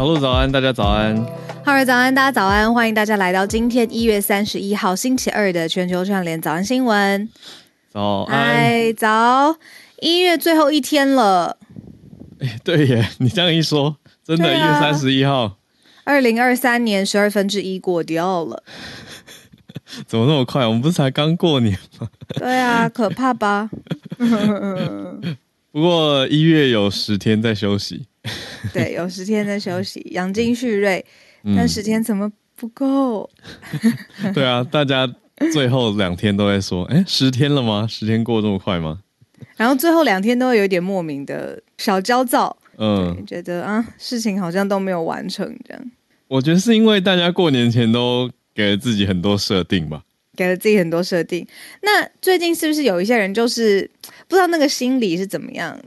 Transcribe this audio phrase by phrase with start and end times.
[0.00, 1.14] 小鹿早安，大家早安。
[1.62, 7.28] 哈瑞早安，大家早安，欢迎大家来到今天一月三十一号星期二的全球串联早安新闻。
[7.90, 9.56] 早安，嗨，早，
[10.00, 11.58] 一月最后一天了。
[12.38, 15.58] 哎，对耶，你这样一说，真的，一月三十一号，
[16.04, 18.62] 二零二三年十二分之一过掉了。
[20.06, 20.66] 怎么那么快？
[20.66, 22.08] 我们不是才刚过年吗？
[22.38, 23.68] 对啊，可怕吧？
[25.70, 28.06] 不过一月有十天在休息。
[28.72, 31.04] 对，有十天的休息，养精蓄锐，
[31.56, 33.28] 但十天怎么不够？
[34.34, 35.08] 对啊，大家
[35.52, 37.86] 最后两天都在说：“哎，十天了吗？
[37.88, 39.00] 十天过这么快吗？”
[39.56, 45.82] 然后最后两天都会有点莫名的小焦躁，嗯，觉得啊，事情好像都没有完成这样。
[46.28, 50.02] 我觉得是因为大家过年前都给了自己很多设定吧，
[50.36, 51.46] 给了自己很多设定。
[51.82, 53.90] 那最近是不是有一些人就是
[54.28, 55.78] 不知道那个心理是怎么样？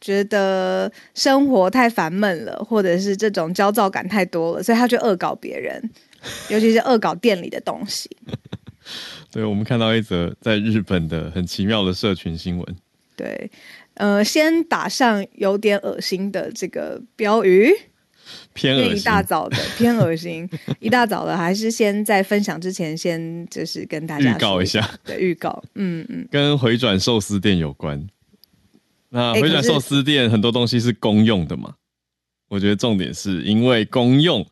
[0.00, 5.90] 觉得生活太烦闷了，或者是这种焦躁感太多了，所以他就恶搞别人，
[6.50, 8.08] 尤其是恶搞店里的东西。
[9.30, 12.76] 对，我们看到一则在日本的很奇妙的社群新闻。
[13.14, 13.50] 对，
[13.94, 17.70] 呃，先打上有点恶心的这个标语，
[18.54, 20.48] 偏恶心，一大早的偏恶心，
[20.80, 28.06] 一大早的， 还是先在分享之前，先就是跟大家预告一下，对，预告，嗯嗯，跟回转寿司店有关。
[29.10, 31.74] 那回转寿司店很多东西是公用的嘛？
[32.48, 34.46] 我觉得重点是因为公用，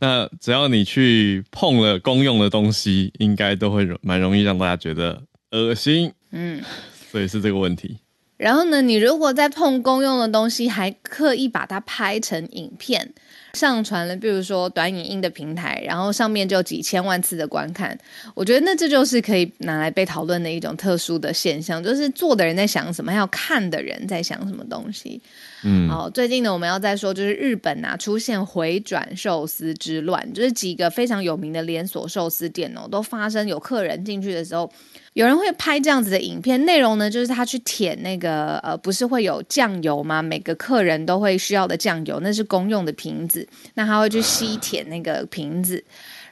[0.00, 6.12] 那只要你去碰了公用的东西，应该都会蛮容易让大家觉得恶心。
[6.30, 6.62] 嗯，
[7.10, 7.96] 所以是这个问题。
[8.36, 13.14] 然后呢，你如果在碰公用的东西，还刻意把它拍成影片。
[13.58, 17.98] 上传了，比如说短影音的平台，然后上面就几千万次的观看，
[18.36, 25.20] 我觉得那这就是可以拿来被讨论的一种特殊的现象，就是做的人在想什么，还有看的人在想什么东西。
[25.64, 34.70] 嗯，好，最近呢，我们要再说，就是日本啊出现回转寿司之乱，就是几个非常有名的连锁寿司店哦，都发生有客人进去的时候。
[35.18, 40.22] 有人会拍这样子的影片，内容呢就是他去舔那个呃，不是会有酱油吗？
[40.22, 45.82] 每个客人都会需要的酱油，那是公用的瓶子，那他会去吸舔那个瓶子，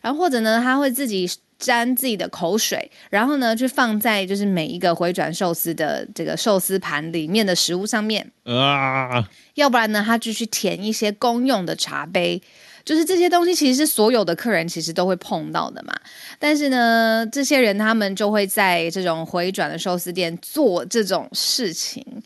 [0.00, 12.40] 然后或者呢，他会自己沾自己的口水，然后呢去放在就是每一个回转寿司的这个寿司盘里面的食物上面啊，要不然呢，他就去舔一些公用的茶杯。
[12.86, 15.92] 就是这些东西其实是所有的客人其实都会碰到的嘛，
[16.38, 22.22] 但是呢，这些人他们就会在这种回转的寿司店做这种事情，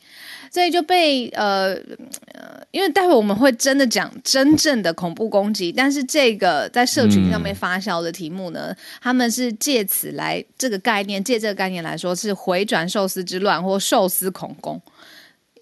[0.52, 1.72] 所以就被呃
[2.34, 14.78] 呃，因为待会我们会真的讲真正的恐怖攻击，但是这个在社群上面发酵的题目呢，他们是借此来这个概念，借这个概念来说是回转寿司之乱或寿司恐攻，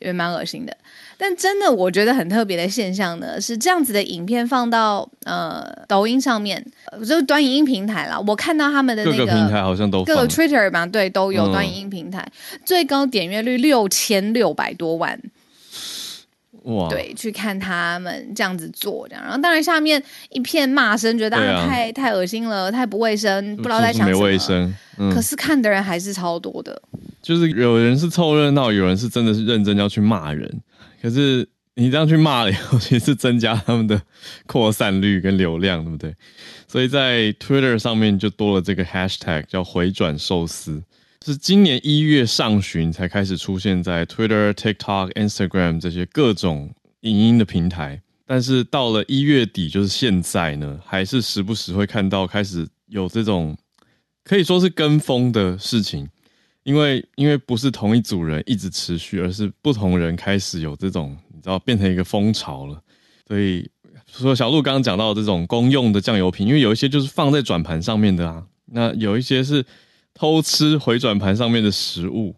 [0.00, 0.76] 也蛮恶心的。
[1.20, 6.64] 但真的，我觉得很特别的现象呢，是这样子的影片放到呃抖音上面，
[7.00, 8.18] 就是短影音平台啦。
[8.24, 12.24] 我看到他们的那个平台好像都各个 Twitter 吧，对，都有短影音平台，
[12.64, 15.20] 最高点阅率六千六百多万。
[16.64, 16.88] 哇！
[16.88, 24.18] 对，去看他们这样子做，这样，然后当然下面一片骂声，觉得太太恶心了，太不卫生，不知道在想什么。
[24.18, 24.74] 没卫生。
[25.14, 26.80] 可是看的人还是超多的。
[27.22, 30.60] 就是有人是凑热闹，有人是真的是认真要去骂人。
[31.00, 34.00] 可是你这样去骂了以后， 其实是增加他们的
[34.46, 36.14] 扩散率跟流量，对不对？
[36.66, 40.82] 所以在 Twitter 上面就多了这个 Hashtag 叫回转寿司，
[41.24, 53.56] 是今年一月上旬才开始出现在 Twitter、TikTok、Instagram 这些各种影音的平台，但是到了一月底，就是现在呢，还是时不时会看到开始有这种
[54.24, 56.08] 可以说是跟风的事情，
[56.68, 62.78] 因为因为不是同一组人一直持续，而是不同人开始有这种你知道变成一个风潮了。
[63.26, 63.66] 所以
[64.06, 69.64] 说小鹿刚刚讲到这种公用的酱油瓶，因为有一些就是放在转盘上面的啊，那有一些是
[70.12, 72.36] 偷吃回转盘上面的食物，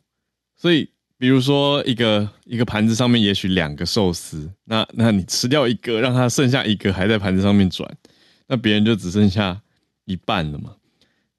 [0.56, 0.88] 所以。
[1.20, 7.86] 比如说，一个一个盘子上面也许两个寿司，那那你吃掉一个，让它剩下一个还在盘子上面转，
[8.46, 9.60] 那别人就只剩下
[10.06, 10.76] 一半了嘛。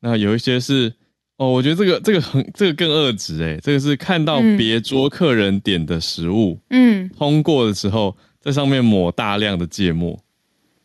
[0.01, 0.93] 那有一些是
[1.41, 10.19] 哦，我觉得这个这个很这个更恶质诶，这个是看到别桌客人点的食物，嗯，通过的时候在上面抹大量的芥末，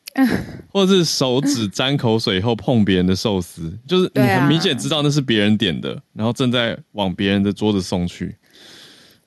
[0.72, 8.34] 或者是手指沾口水以后碰别人的寿司，就是你很明显知道那是别人点的，然后正在往别人的桌子送去。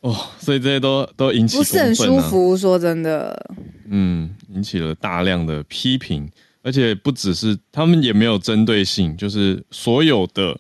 [0.02, 3.40] 哦，所以这些都都引起不是很舒服，说真的。
[3.88, 6.28] 嗯，引起了大量的批评，
[6.64, 10.58] 而且不只是他们也没有针对性，就是所有的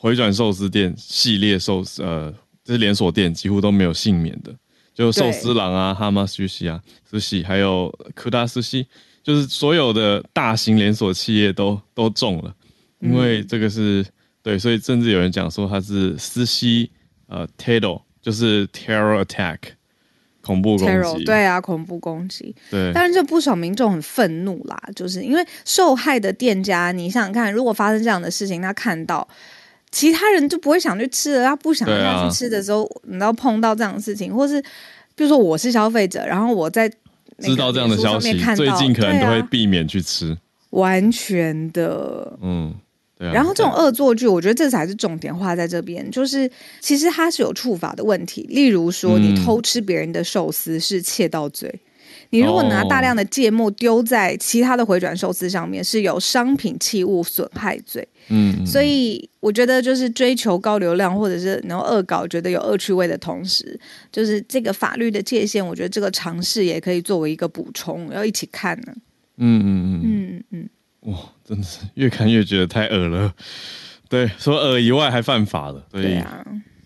[0.00, 2.32] 回转寿司店系列寿司，呃，
[2.64, 4.54] 这是连锁店几乎都没有幸免的，
[4.94, 6.80] 就寿司郎啊、哈马寿司啊、
[7.10, 8.86] 寿司，还有科大寿司，
[9.22, 12.54] 就是所有的大型连锁企业都都中了，
[13.00, 14.06] 因为这个是
[14.42, 16.90] 对，所以甚至有人讲说它是司西
[17.26, 18.02] 呃 Tato。
[18.20, 19.58] 就是 terror attack，
[20.42, 21.24] 恐怖攻击。
[21.24, 22.54] 对啊，恐怖攻击。
[22.68, 29.26] 对，但是这不少民众很愤怒啦，就是因为受害的店家，你想想看，如果发生这样的事情，他看到
[29.90, 34.60] 其他人就不会想去吃了，他不想要去吃的时候，你知道碰到这样的事情，或是
[35.14, 36.88] 比如说我是消费者，然后我在
[37.38, 40.36] 知道这样的消息，最近可能都会避免去吃，
[40.70, 42.74] 完全的，嗯。
[43.20, 46.48] 然后这种恶作剧，我觉得这才是重点，画在这边，就是
[46.78, 48.46] 其实它是有处罚的问题。
[48.48, 51.80] 例如说，你偷吃别人的寿司是窃盗罪，
[52.30, 58.06] 你如果拿大量的芥末丢在其他的回转寿司上面，是有商品器物损害罪。
[58.28, 63.78] 嗯，所以我觉得就是追求高流量，或者是然后恶搞，觉得有恶趣味的同时，
[64.12, 68.92] 就是这个法律的界限，我觉得这个尝试也可以作为一个补充，要一起看呢。
[69.38, 70.68] 嗯嗯嗯嗯嗯。
[71.12, 73.32] 哇，真的是越看越觉得太恶了。
[74.10, 76.18] 对，说恶以外还犯法了，所以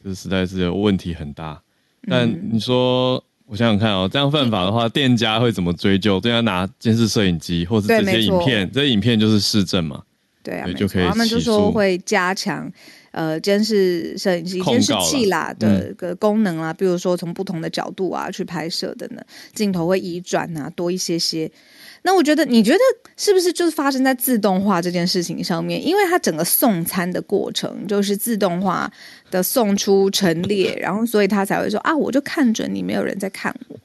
[0.05, 1.61] 这实在是问题很大。
[2.09, 6.19] 但你说，我想想看哦，这样犯法的话，店家会怎么追究？
[6.19, 10.03] 对，要拿监视摄影机，或者这些影片，这影片就是市政嘛？
[10.43, 11.07] 对啊，就可以。
[11.07, 12.73] 他们就说会加强
[13.11, 19.21] 呃监视摄影机、监视器啦的个功能啊，比如说从不同的角度啊去拍摄的呢，
[19.53, 21.53] 镜头会移转啊多一些些。
[22.05, 22.79] 那我觉得，你觉得
[23.17, 25.85] 是不是就是发生在自动化这件事情上面？
[25.85, 28.91] 因为它整个送餐的过程就是自动化
[29.31, 33.79] 的送出陈列，然后所以他才会说啊，我就看准你，没有人在看我。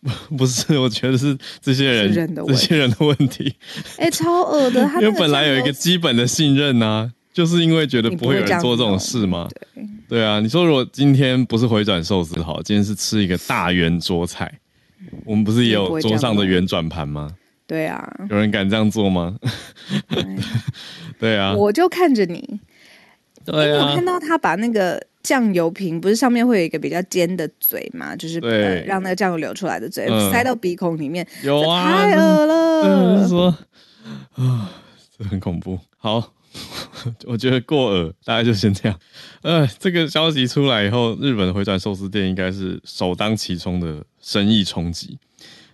[0.36, 3.52] 不是，我觉得是这些人这些人的问题。
[3.96, 9.48] 哎，超恶的， 因为本来有一个基本的信任呐，就是因为觉得不会有人做这种事嘛。
[9.74, 14.60] 对对啊，你说如果今天不是回转寿司好，今天是吃一个大圆桌菜。
[15.24, 17.34] 我们不是也有桌上的圆转盘吗？
[17.68, 19.36] 对啊，有人敢这样做吗？
[21.20, 22.58] 对啊，我就看着你。
[23.44, 28.38] 对啊，我看到他把那个酱油瓶，不是上面会有一个比较尖的嘴嘛，就是
[28.86, 33.28] 让那个酱油流出来的嘴塞到鼻孔里面，有啊，太恶了。
[33.28, 33.54] 说
[34.34, 34.72] 啊，
[35.18, 35.78] 这很恐怖。
[35.98, 36.32] 好。
[37.26, 38.98] 我觉得过耳，大概就先这样。
[39.42, 45.18] 呃，这个消息出来以后，日本回转寿司店应该是首当其冲的生意冲击。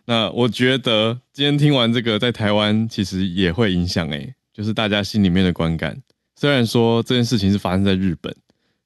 [0.06, 6.00] 那我觉得今天听完这个，在台湾其实也会影响诶，就是大家心里面的观感。
[6.36, 8.34] 虽然说这件事情是发生在日本，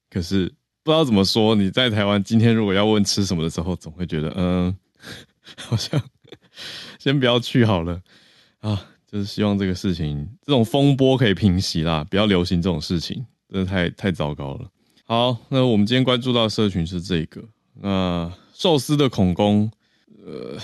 [0.09, 0.45] 可是
[0.83, 4.75] 不知道怎么说，你在台湾今天如果要问吃什么的时候，总会觉得嗯，
[5.57, 6.01] 好像
[6.99, 8.01] 先不要去好了
[8.59, 8.85] 啊。
[9.11, 14.69] 就是希望这个事情，这种风波可以平息啦，不要流行这种事情，真的太太糟糕了。
[15.03, 17.41] 好，那我们今天关注到社群是这个，
[17.81, 19.71] 那寿司的恐攻，
[20.23, 20.59] 呃，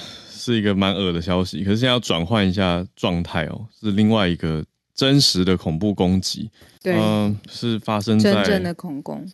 [0.45, 1.63] 是一个蛮恶的消息。
[1.63, 6.51] 可是现在要转换一下状态哦，是另外一个真实的恐怖攻击。
[6.83, 9.25] 对，嗯，是发生在真正的恐攻。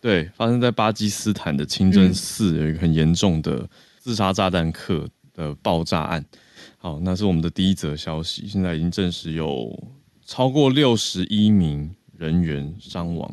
[0.00, 3.68] 对，发生在巴基斯坦的清真寺有一个很严重的
[3.98, 6.24] 自杀炸弹客的爆炸案。
[6.78, 8.46] 好，那是我们的第一则消息。
[8.48, 9.72] 现在已经证实有
[10.24, 13.32] 超过六十一名人员伤亡。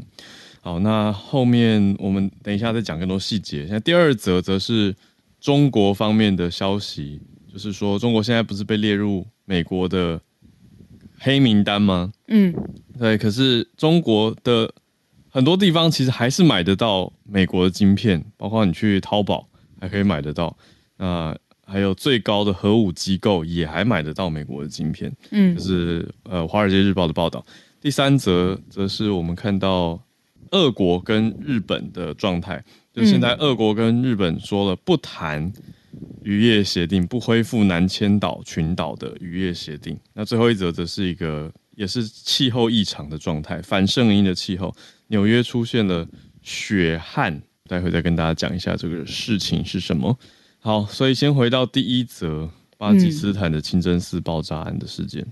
[0.62, 3.64] 好，那后面我们等一下再讲更多细节。
[3.64, 4.96] 现在第二则则是
[5.44, 7.20] 中国方面的消息，
[7.52, 10.22] 就是说中国现在不是被列入美国的
[11.20, 12.14] 黑名单吗？
[12.30, 12.56] 嗯，
[12.98, 13.18] 对。
[13.18, 14.74] 可是中国的
[15.30, 19.50] 很多地方其实还是买得到美国的晶片，包括你去淘宝
[19.82, 20.56] 还可以买得到。
[20.96, 27.46] 那还有最高的核武机构也还买得到美国的晶片，嗯，就是呃《华尔街日报》的报道。
[27.82, 30.02] 第三则则是我们看到
[30.52, 35.52] 俄国跟日本的状态，就现在俄国跟日本说了不谈
[36.24, 39.98] 渔业协定，不恢复南千岛群岛的渔业协定。
[40.14, 44.74] 那最后一则则是一个也是气候异常的状态，反圣婴的气候，
[45.08, 46.08] 纽约出现了
[46.44, 50.16] 雪旱，待会再跟大家讲一下这个事情是什么。
[50.60, 55.26] 好，所以先回到第一则巴基斯坦的清真寺爆炸案的事件。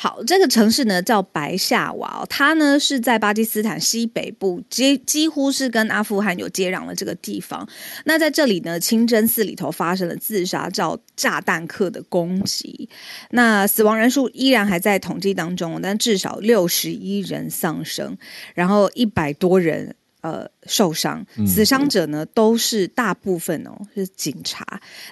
[0.00, 7.68] 好，这个城市呢叫白夏瓦，它呢是在巴基斯坦西北部，几几乎是跟阿富汗有接壤的这个地方。
[8.04, 12.88] 那在这里呢，清真寺里头发生了自杀叫炸弹客的攻击，
[13.30, 18.16] 那死亡人数依然还在统计当中，但至少六十一人丧生，
[18.54, 19.96] 然后一百多人。
[20.20, 24.64] 呃，受伤，死伤者呢都是大部分哦是警察。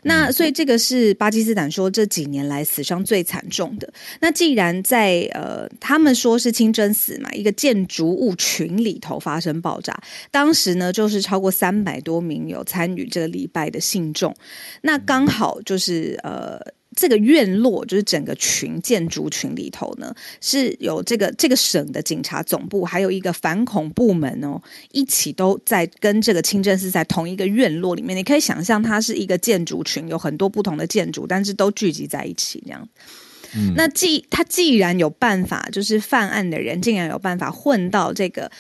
[0.02, 3.88] 那所以这个是巴基斯坦说这几年来死伤最惨重的。
[4.20, 9.96] 那既然在呃他们说是清真寺嘛，一个建筑物群里头发生爆炸，
[10.30, 14.34] 当时呢就是超过三百多名有参与这个礼拜的信众，
[14.82, 16.60] 那刚好就是呃。
[16.96, 24.60] 这个院落就是整个群建筑群里头呢，是有这个这个省的警察总部，还有一个反恐部门哦，
[24.90, 28.16] 一起都在跟这个清真寺在同一个院落里面。
[28.16, 32.88] 你可以想象，它是一个建筑群，有很多不同的建筑，但是都聚集在一起这样。
[33.76, 38.50] 那既他既然有办法，就是犯案的人竟然有办法混到这个。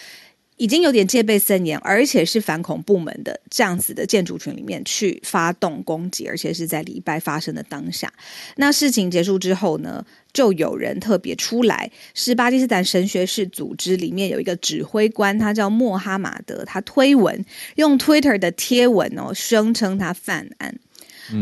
[0.56, 8.12] 已经有点戒备森严，而且是反恐部门的这样子的建筑群里面去发动攻击，而且是在礼拜发生的当下。
[8.56, 17.44] 那事情结束之后呢，就有人特别出来，是巴基斯坦神学士组织里面有一个指挥官，他叫穆哈马德，他推文
[17.74, 20.74] 用 Twitter 的贴文哦，声称他犯案。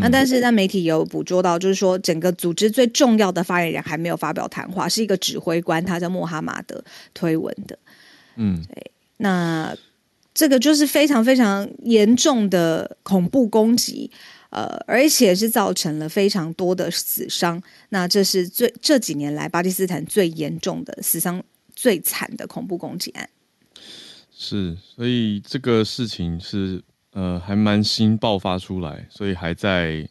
[0.01, 7.79] 那但是在媒体有捕捉到，就是说整个组织最重要的发言人还没有发表谈话，是一个指挥官，他叫穆哈马德推文的。
[8.37, 8.91] 嗯，对。
[9.19, 9.77] 那
[10.35, 14.11] 这个就是非常非常严重的恐怖攻击，
[14.51, 17.63] 呃，而且是造成了非常多的死伤。
[17.91, 21.43] 那这是最这几年来巴基斯坦最严重的死伤
[21.75, 23.29] 最惨的恐怖攻击案。
[24.37, 30.09] 是，所以这个事情是呃还蛮新爆发出来，所以还在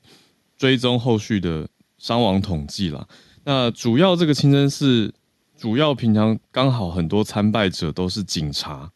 [0.57, 1.67] 追踪后续的
[1.97, 3.05] 伤亡统计了。
[3.43, 5.13] 那主要这个清真寺。
[5.55, 8.91] 主要平常刚好很多参拜者都是警察，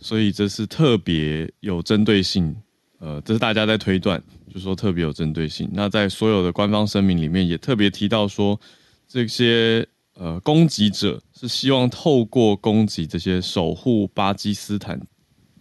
[0.00, 2.54] 所以这是特别有针对性。
[3.00, 4.20] 呃，这是大家在推断，
[4.52, 5.70] 就说特别有针对性。
[5.72, 8.60] 那在所有的官方声明里面也特别提到说，
[9.06, 15.00] 这些呃攻击者是希望透过攻击这些守护巴基斯坦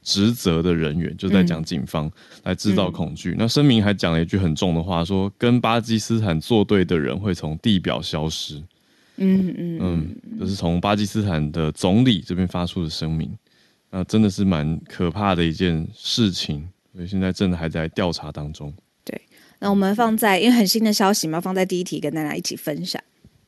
[0.01, 2.11] 职责的人员，就在讲警方
[2.43, 3.35] 来制造恐惧。
[3.37, 8.57] 那声明还讲了一句很重的话，说跟巴基斯坦作对的人会从地表消失。
[9.17, 13.31] 嗯嗯嗯，这是从巴基斯坦的总理这边发出的声明，
[13.89, 18.73] 那真的是蛮可怕的一件事情，所以现在真的还在调查当中。
[19.03, 19.19] 对，
[19.59, 23.01] 那我们放在因为很新的消息嘛，放在第一题跟大家一起分享。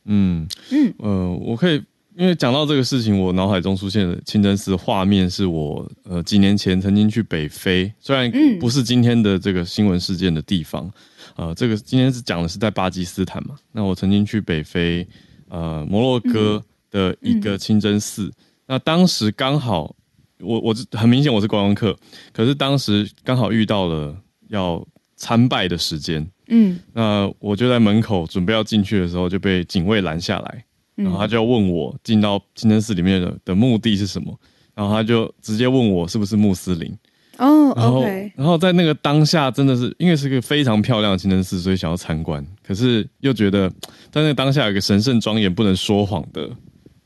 [0.04, 1.82] 嗯嗯呃，我可以
[2.16, 10.90] 因为讲到这个事情，我脑海中出现的清真寺画面是我呃几年前曾经去北非，虽然不是今天的这个新闻事件的地方，
[11.36, 15.06] 呃，这个今天是讲的是在巴基斯坦嘛，那我曾经去北非。
[15.52, 18.32] 呃，摩洛哥的一个清真寺，
[18.68, 19.96] 那当时刚好，
[20.42, 21.96] 我我很明显我是观光客，
[22.32, 24.16] 可是当时刚好遇到了
[24.48, 24.84] 要
[25.16, 34.38] 参拜的时间，嗯，那我就在门口准备要进去的时候就被警卫拦下来，然后他就要问我进到清真寺里面的的目的是什么，
[34.74, 36.96] 然后他就直接问我是不是穆斯林。
[37.38, 38.04] 哦，然后，
[38.36, 42.46] 然后在那个当下，真的是因为是个非常漂亮的清真寺，所以想要参观。
[42.62, 43.66] 可是又觉得
[44.12, 46.50] 在那个当下有个神圣庄严、不能说谎的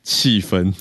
[0.05, 0.73] 气氛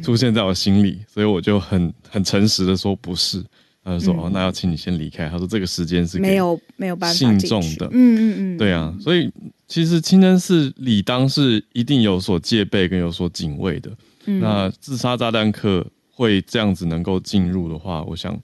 [0.00, 3.44] 出现在我心里，所以我就很很诚实的说不是。
[3.82, 8.92] 他就说：“哦，那要请你先离开。”他说：“这个时间是没有没有办法信众的。”嗯嗯嗯，对啊。
[9.00, 9.32] 所以
[9.68, 13.90] 其实清真寺理当是一定有所戒备跟有所警卫的。
[14.24, 18.38] 那自杀炸弹客会这样子能够进入的话，我想。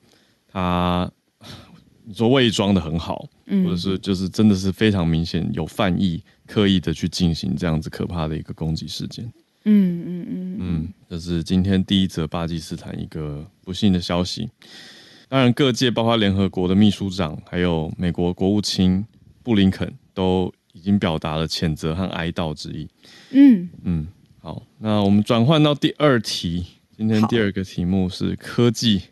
[0.54, 1.10] 他
[2.04, 3.26] 你说伪装的很好，
[3.64, 9.32] 或者是就是真的是非常明显有犯意，刻意的去进行这样子可怕的一个攻击事件。
[9.64, 14.48] 嗯嗯嗯嗯，这是今天第一则巴基斯坦一个不幸的消息。
[15.28, 19.04] 当然，各界包括联合国的秘书长，还有美国国务卿
[19.42, 22.86] 布林肯，都已经表达了谴责和哀悼之意。
[23.30, 24.06] 嗯嗯，
[24.40, 26.66] 好，那我们转换到第二题，
[26.96, 29.02] 今天第二个题目是科技。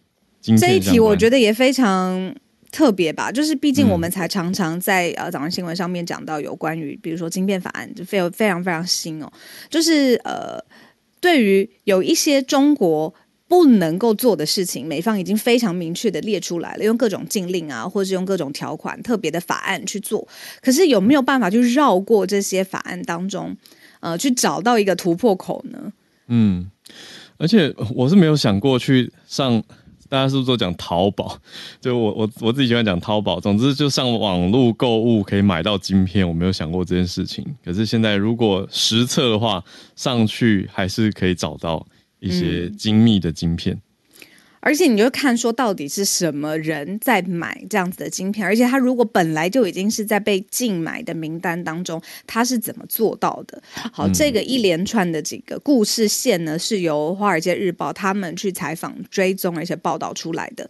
[0.43, 2.35] 这一题我觉得也非常
[2.71, 9.31] 特别吧，就是毕竟我们才常常在呃早上新闻上面讲到有关于，比如说晶片法案就非非常非常新哦，
[9.69, 10.59] 就是呃
[11.21, 13.13] 对于有一些中国
[13.49, 20.27] 不能够做的事情，美方已经非常明确的列出来了，用各种禁令啊，或是用各种条款、特别的法案去做。
[20.63, 23.57] 可是有没有办法去绕过这些法案当中，
[23.99, 25.93] 呃，去找到一个突破口呢？
[26.29, 26.71] 嗯，
[27.37, 29.63] 而且我是没有想过去上。
[30.11, 31.39] 大家是不是都讲淘宝？
[31.81, 33.41] 就我我我自己喜欢讲淘宝。
[33.41, 37.47] 总之，就上网络购物可以买到晶片，我没有想过这件事情。
[37.65, 39.65] 可是现在如果实测的话，
[39.95, 41.87] 上去还是可以找到
[42.19, 43.81] 一些精密的晶片。
[44.61, 53.63] 而且你就看说到底是什么人在买这样子的晶片，而且他如果本来就已经是在被禁买的名单当中，他是怎么做到的？
[53.93, 60.69] 好，这个一连串的几个故事线呢，是由《华尔街日报》他们去采访、追踪而且报道出来的。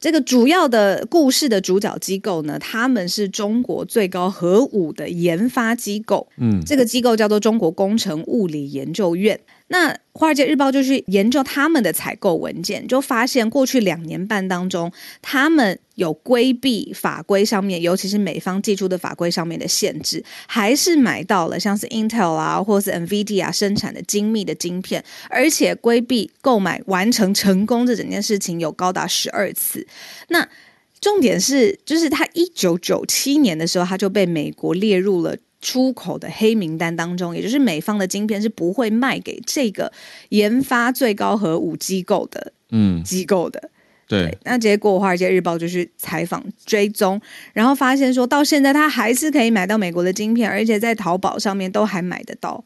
[0.00, 6.28] 这个主要的故事的主角机构呢，他们是中国最高核武的研发机构。
[6.38, 9.38] 嗯，这个机构叫做中国工程物理研究院。
[9.68, 29.86] 那《华尔街日报》就去研究他们的采购文件，就发现过去两年半当中，他们有规避法规上面，尤其是美方寄出的法规上面的限制，还是买到了像是 Intel 啊，或是 NVIDIA 生产的精密的晶片，而且规避购买完成成功这整件事情有高达十二次。
[30.28, 30.48] 那
[31.00, 35.36] 重点是，就是他一九九七年的时候，他就被美国列入了。
[35.60, 39.92] 出口的黑名单当中，也就是美方的晶片是不会卖给这个
[40.30, 43.70] 研发最高核武机构的，嗯，机构的。
[44.06, 47.20] 对，那结果《华尔街日报》就去采访追踪，
[47.52, 52.64] 然后发现说到现在，他还是可以买到美国的晶片，而且在淘宝上面都还买得到。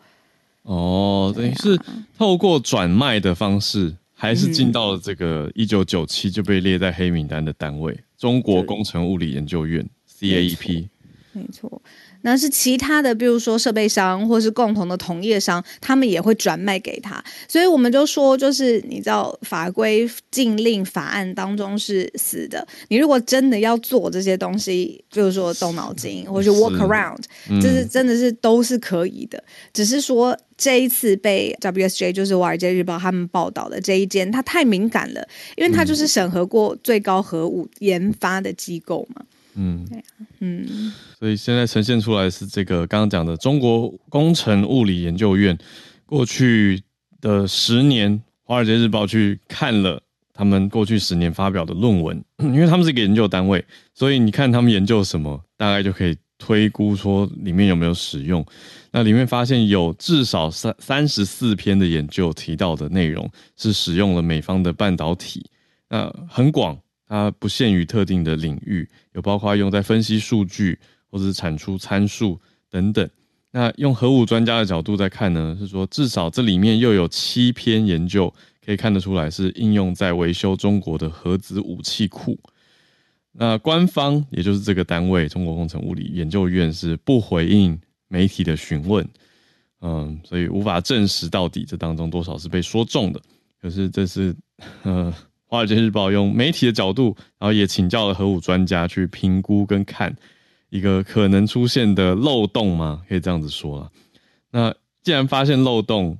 [0.62, 1.76] 哦，等于是
[2.16, 9.84] 透过转卖的方式，还是进到了这个一九九七就被列在黑名单的单位——中国工程物理研究院
[10.20, 10.88] （CAEP）。
[11.32, 11.82] 没错。
[12.22, 17.22] 那是其他的，比如说设备商或是共同的同业商，他们也会转卖给他。
[17.46, 22.66] 所以我们就说，就是你知道法规禁令法案当中是死的。
[22.88, 27.22] 你如果真的要做这些东西，比如说动脑筋或者 work around，
[27.60, 29.42] 这是真的是都是可以的。
[29.72, 39.22] 只是说这一次被 WSJ 就是华尔街日报他们报道的这一间，它太敏感了，因为它就是审核过最高核武研发的机构嘛。
[39.54, 39.86] 嗯，
[40.40, 45.56] 嗯，所以现在呈现出来是这个刚刚讲的中国工程物理研究院，
[46.06, 46.82] 过去
[47.20, 58.44] 的十年，《华尔街日报》去看了他们过去十年发表的论文， 因为他们是一个研究单位，所以你看他们研究什么，大概就可以推估说里面有没有使用。
[58.90, 65.44] 那里面发现有至少三三十四篇的研究提到的内容是使用了美方的半导体，
[65.88, 66.78] 那很广。
[67.12, 70.78] 它不限于特定的领域，有包括用在分析数据
[71.10, 73.06] 或者是产出参数等等。
[73.50, 78.32] 那用核武专家的角度在看呢，是说至少这里面又有七篇研究
[78.64, 82.40] 可以看得出来是应用在维修中国的核子武器库。
[83.32, 89.06] 那官方也就是这个单位中国工程物理研究院是不回应媒体的询问，
[89.82, 93.20] 嗯，所以无法证实到底这当中多少是被说中的。
[93.60, 94.34] 可是这是，
[94.84, 95.12] 呃。
[95.52, 100.16] 华尔街日报用媒体的角度，然后也请教了核武专家去评估跟看
[100.70, 103.02] 一个可能出现的漏洞吗？
[103.06, 103.90] 可以这样子说啊。
[104.50, 106.16] 那既然发现漏洞，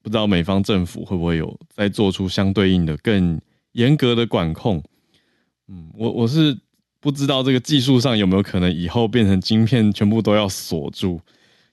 [0.00, 3.38] 不知道美方政府会不会有再做出相对应的更
[3.72, 4.82] 严格的管控？
[5.68, 6.58] 嗯，我我是
[7.00, 11.20] 不知道这个技术上有没有可能以后变成晶片全部都要锁住，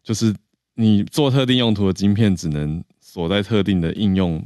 [0.03, 0.35] 就是
[0.75, 4.45] 你做特定用途的晶片只能锁在特定的应用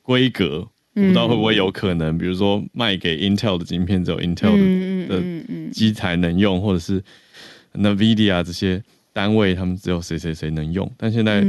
[0.00, 0.66] 规格。
[0.94, 7.02] 不知道会不会有可能，比如说卖给 Intel 的晶片只有 Intel 的的机才能用，或者是
[7.72, 10.90] Nvidia 这些单位他们只有谁谁谁能用。
[10.98, 11.42] 但现在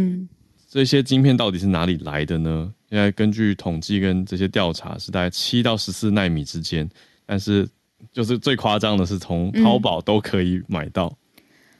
[0.69, 2.73] 这些晶片到底是哪里来的呢？
[2.89, 6.89] 现在根据统计跟这些调查是大概七到十四纳米之间，
[7.25, 7.67] 但是
[8.11, 11.15] 就是最夸张的是从淘宝都可以买到。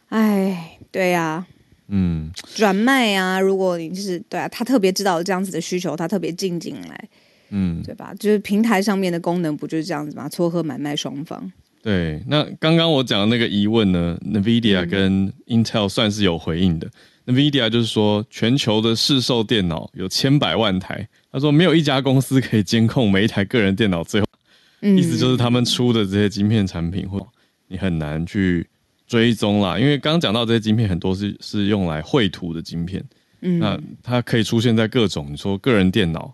[0.10, 1.46] 哎，对呀，
[1.88, 7.10] 嗯，转卖啊，如果你就是对啊，他特别知道这样子的需求，他特别进进来。
[7.56, 8.12] 嗯，对吧？
[8.20, 10.28] 就是平台上面的功能不就是这样子吗？
[10.28, 11.52] 撮合买卖双方。
[11.84, 16.90] 对，那刚刚我讲的那个疑问呢，NVIDIA 跟 Intel 算是有回应的。
[17.28, 24.28] NVIDIA 就是说，全球的市售电脑有千百万台，他说没有一家公司可以监控每一台个人电脑最后，
[24.82, 27.24] 意思就是他们出的这些晶片产品，或
[27.68, 28.66] 你很难去
[29.06, 29.78] 追踪啦。
[29.78, 33.04] 因为刚刚讲到这些晶片很多是是用来绘图的晶片，
[33.42, 36.34] 嗯，那它可以出现在各种你说个人电脑。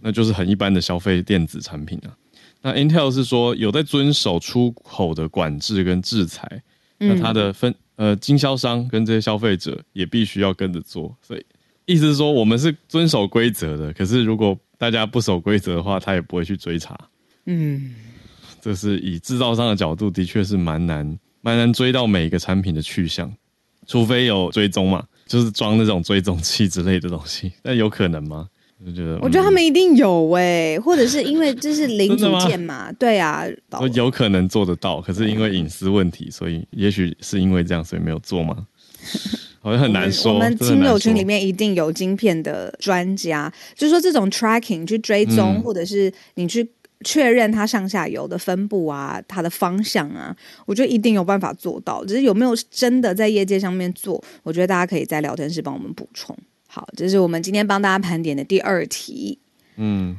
[0.00, 2.16] 那就是很一般的消费电子产品啊。
[2.60, 6.62] 那 Intel 是说有在遵守出口的管制跟制裁，
[6.98, 11.46] 那它的分呃经销商跟这些消费者也必须要跟着做，所以
[11.86, 16.98] 意思是说我们是遵守规则的，可是如果大家不守规则的话，他也不会去追查。
[17.46, 17.94] 嗯，
[18.60, 23.32] 这是以制造商的角度，的确是蛮难蛮难追到每一个产品的去向，
[23.86, 27.52] 除非有追踪嘛，就是装那种追踪器之类的东西。
[27.62, 28.48] 但有可能吗？
[28.84, 38.66] 我觉得，我觉得他们一定有哎、或者是因为这是零组件嘛，对啊，嗯有可能做得到，可是因为隐私问题，所以也许是因为这样，所以没有做吗？
[39.60, 40.34] 好像很难说。
[40.34, 46.66] 我们亲友群说里面一定有晶片的专家，就是说这种 tracking 去追踪，嗯或者是你去
[47.04, 50.34] 确认它上下游的分布啊，它的方向啊，
[50.66, 52.04] 我觉得一定有办法做到。
[52.04, 56.36] 只是有没有真的在业界上面做，我觉得大家可以在聊天室帮我们补充。
[56.68, 59.38] 好，这是我们今天帮大家盘点的第二题。
[59.76, 60.16] 嗯，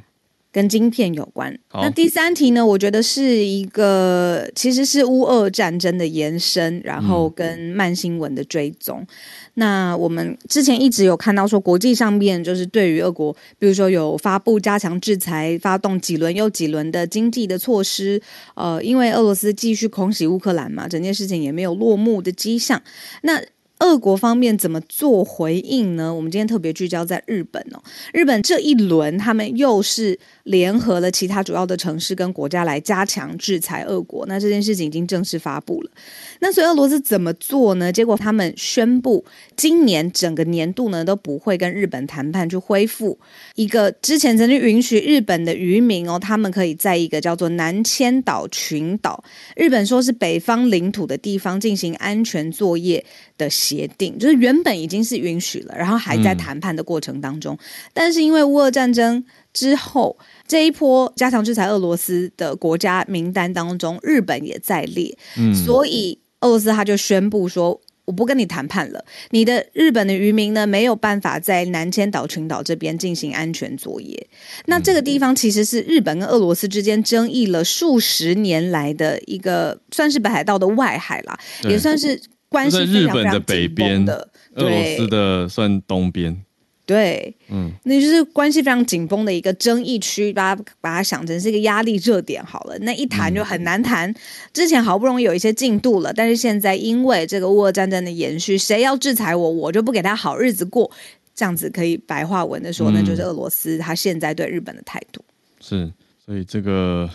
[0.51, 1.57] 跟晶片有关。
[1.73, 2.65] 那第三题呢？
[2.65, 9.05] 我觉得是一个其实是乌俄战争的延伸，然后跟慢新闻的追踪。
[9.53, 18.19] 那我们之前一直有看到说，国际上面就是对于俄国，比如说有发布加强制裁，发动几轮又几轮的经济的措施。
[18.55, 22.81] 呃，因为俄罗斯继续空袭乌克兰嘛，整件事情也没有落幕的迹象。
[23.21, 23.39] 那
[23.79, 26.13] 俄国方面怎么做回应呢？
[26.13, 27.81] 我们今天特别聚焦在日本哦。
[28.13, 34.25] 日本这一轮，他们又是联合了其他主要的城市跟国家来加强制裁俄国。
[34.27, 35.91] 那这件事情已经正式发布了。
[36.39, 37.91] 那所以俄罗斯怎么做呢？
[37.91, 39.23] 结果他们宣布，
[39.55, 43.19] 今年整个年度呢都不会跟日本谈判去恢复
[43.55, 49.23] 一个之前曾经允许日本的渔民哦，他们可以在一个叫做南千岛群岛，
[49.55, 53.03] 日本说是北方领土的地方进行安全作业
[53.37, 57.57] 的协定，就是原本已经是允许了，然后还在谈判的过程当中，
[57.93, 59.23] 但是因为乌俄战争
[59.53, 65.53] 之后，这一波加强制裁俄罗斯的国家名单当中，日本也在列，嗯。
[65.53, 67.79] 所以俄罗斯他就宣布说。
[68.05, 74.27] 我不跟你谈判了，你的日本的渔民呢没有办法在南千岛群岛这边进行安全作业。
[74.65, 84.29] 那这个地方其实是日本跟俄罗斯之间争议了数十年来的一个，算是北海道的外海啦，也算是关系就在非常非日本的常紧绷北边的。
[84.55, 86.43] 俄罗斯的算东边，
[86.89, 92.75] 对，嗯，那就是关系非常紧绷的一个争议区，把它把它想成是一个压力热点好了。
[92.79, 94.11] 那一谈就很难谈。
[94.51, 100.89] 之前好不容易有一些进度了，但是现在因为这个乌俄战争的延续，谁要制裁我，我就不给他好日子过。
[101.35, 105.23] 这样子可以白话文的说，嗯那就是俄罗斯他现在对日本的态度。
[105.59, 105.93] 是，
[106.25, 107.07] 所以这个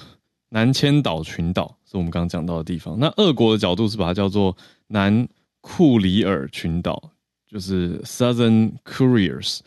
[0.50, 2.96] 南千岛群岛是我们刚刚讲到的地方。
[2.96, 4.56] 那俄国的角度是把它叫做
[4.86, 5.26] 南
[5.60, 7.10] 库里尔群岛，
[7.54, 9.60] 就是 Southern Couriers。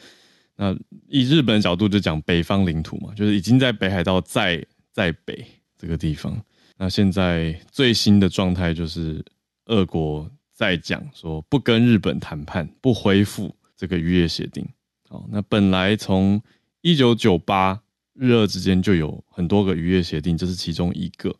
[0.58, 0.76] 那
[1.08, 5.45] 以日本的角度就讲北方领土嘛，就是已经在北海道在在北
[5.78, 6.38] 这个地方。
[6.78, 9.23] 那现在最新的状态就是
[9.67, 14.67] 俄国在讲说不跟日本谈判，不恢复这个渔业协定。
[15.08, 16.41] 好，那本来从
[16.82, 17.82] 一九九八
[18.13, 21.34] 日俄之间就有很多个渔业协定，这是其中一个。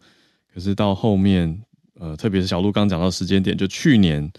[0.54, 1.62] 可是到后面，
[1.96, 4.32] 呃，特别是小鹿刚讲到时间点，就去年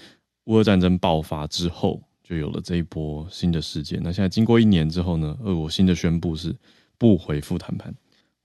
[0.49, 4.01] 乌俄战争爆发之后，就有了这一波新的事件。
[4.03, 6.57] 那现在经过一年之后呢，俄国新的宣布是
[6.97, 7.95] 不回复谈判。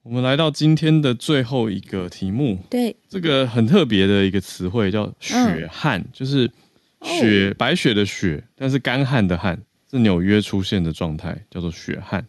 [0.01, 6.51] 我们来到今天的最后一个题目，对，这个很特别的一个词汇叫“血旱”，就是
[7.01, 9.57] 雪、白雪的雪，但是干旱的旱，
[9.89, 12.27] 是纽约出现的状态，叫做血旱。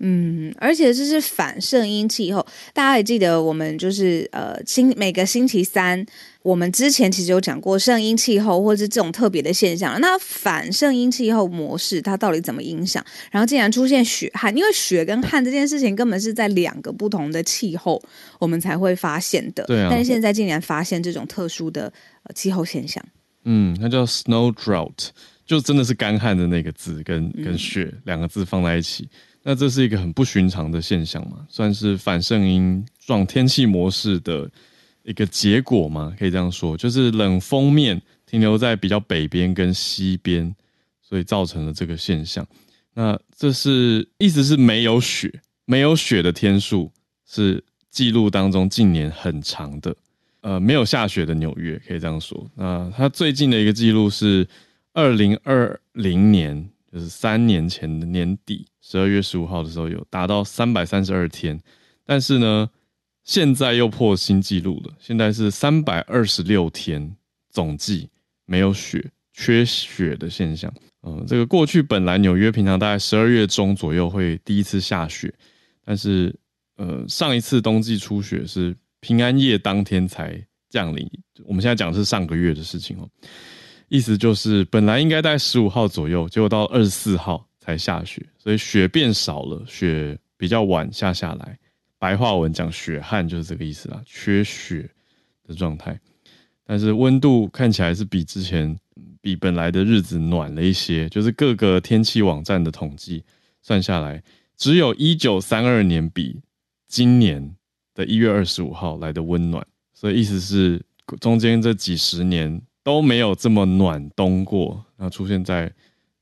[0.00, 2.44] 嗯，而且这是反圣婴气候。
[2.72, 6.04] 大家也记得，我们就是呃，星每个星期三，
[6.42, 9.98] 我们之前其实有讲过圣婴气候，或者是这种特别的现象。
[10.00, 13.02] 那反圣婴气候模式它到底怎么影响？
[13.30, 18.02] 然后竟然出现雪旱，因为雪跟旱这件事情根本是在两个不同的气候，
[18.40, 19.64] 我们才会发现的。
[19.64, 21.90] 对啊但是现在竟然发现这种特殊的
[22.24, 23.02] 呃气候现象。
[23.44, 25.10] 嗯，那叫 snow drought，
[25.46, 29.08] 就真的是干旱的那个字跟跟雪两个字放在一起。
[29.46, 34.50] 那这是一个很不寻常的现象嘛，算是反圣音撞天气模式的
[35.02, 40.54] 一个结果嘛，可以这样说，就是冷锋面停留在比较北边跟西边，
[41.02, 42.46] 所以造成了这个现象。
[42.94, 46.90] 那这是意思是没有雪，没有雪的天数
[47.28, 49.94] 是记录当中近年很长的。
[50.40, 52.50] 呃，没有下雪的纽约，可以这样说。
[52.54, 54.46] 那它最近的一个记录是
[54.92, 61.60] 二零二零年，就是三年前的年底十二月十五号的时候，有达到三百三十二天。
[62.06, 62.70] 但是呢，
[63.24, 67.16] 现在又破新纪录了，现在是三百二十六天
[67.50, 68.08] 总计
[68.46, 70.72] 没有雪、缺雪的现象。
[71.02, 75.34] 嗯、这个过去本来纽约平常大概十二月中左右会第一次下雪，
[75.84, 76.32] 但是
[76.76, 81.10] 呃，上一次冬季初雪是平安夜当天才降临。
[81.44, 83.08] 我们现在讲的是上个月的事情哦，
[83.88, 91.58] 意思就是本来应该在十五号左右，结果到二十四号才下雪，所以雪变少了，雪比较晚下下来。
[91.98, 94.90] 白话文讲雪旱就是这个意思啦，缺雪
[95.46, 95.98] 的状态。
[96.66, 98.76] 但是温度看起来是比之前
[99.20, 103.22] 比本来的日子暖了一些，就是各个天气网站的统计
[103.62, 104.22] 算下来，
[104.56, 106.40] 只有一九三二年比
[106.88, 107.54] 今年
[107.94, 109.66] 的一月二十五号来的温暖。
[109.92, 110.82] 所以意思是
[111.20, 115.72] 中间这几十年都没有这么暖冬过，然后出现在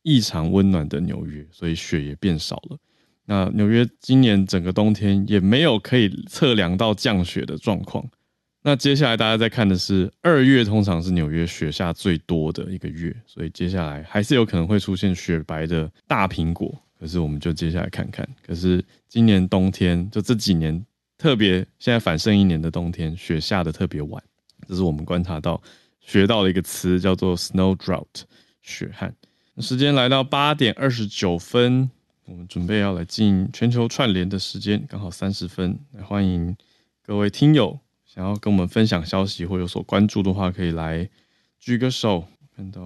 [0.03, 2.79] 异常温暖的纽约，所以雪也变少了。
[3.27, 8.05] 那纽约今年整个冬天也没有可以测量到降雪的状况。
[8.63, 16.73] 那接下来大家在看的是二月，通常是纽约雪下最多的一个月，所以接下来还是有可能会出现雪白的大苹果。
[16.99, 18.29] 可是我们就接下来看看。
[18.47, 20.85] 可是今年冬天就这几年
[21.19, 24.23] 特别，现在反胜一年的冬天，雪下的特别晚。
[24.69, 25.61] 这是我们观察到
[26.03, 28.23] 学到了一个词，叫做 snow drought，
[28.61, 29.15] 雪旱。
[29.59, 31.91] 时间来到八点二十九分。
[32.25, 35.79] 我们准备要来进全球串联的时间，刚好三十分。
[35.93, 36.57] 来欢迎
[37.05, 41.09] 各位听友，想要跟我们分享消息或有所关注的话，可以来
[41.59, 42.25] 举个手。
[42.55, 42.81] 看到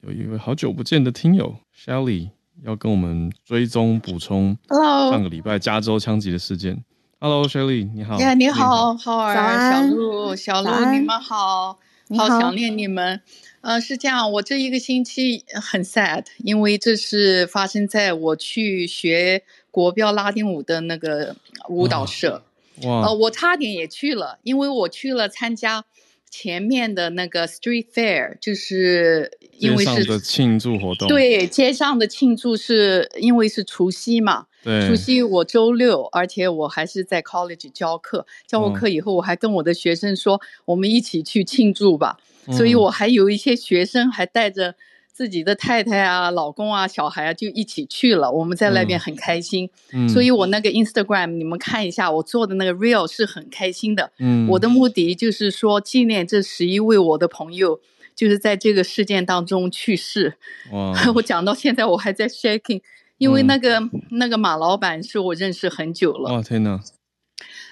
[0.00, 2.30] 有一位好久不见的听友 Shelly
[2.62, 6.82] 要跟我们追踪补充上个礼拜加州枪击的事件。
[7.20, 8.18] Hello Shelly，你好。
[8.18, 11.78] 呀，你好，好儿，小鹿，小鹿，你们好，
[12.10, 13.20] 好想念你们。
[13.60, 21.34] 呃，是这样，我这一个星期很 sad，因为这是发生在我去学国标拉丁舞的那个
[21.70, 22.44] 舞蹈社。
[22.82, 23.06] 哇！
[23.06, 25.84] 呃，我差点也去了，因为我去了参加
[26.28, 31.08] 前面的那个 street fair，就是因为是庆祝活动。
[31.08, 34.46] 对，街上的庆祝是因为是除夕嘛。
[34.64, 34.88] 对。
[34.88, 42.16] 除夕我周六，而且我还是在 college 教课，教过课以后，我还跟我的学生说，我们一起去庆祝吧。
[42.50, 44.74] 所以我还有一些学生还带着
[45.10, 48.30] 自己的太太啊、老公啊、小孩啊，就一起去了。
[48.30, 49.70] 我们在那边很开心。
[49.92, 54.10] 嗯，所以我那个 Instagram 你们看一下，我做的那个 Real 是很开心的。
[54.18, 57.80] 嗯，我的目的就是说纪念这十一位我的朋友，
[58.14, 60.34] 就是在这个事件当中去世。
[60.72, 60.92] 哇！
[61.16, 62.82] 我讲到现在我还在 shaking，
[63.24, 66.34] 因为那个那个马老板是我认识很久了。
[66.34, 66.78] 哇天哪！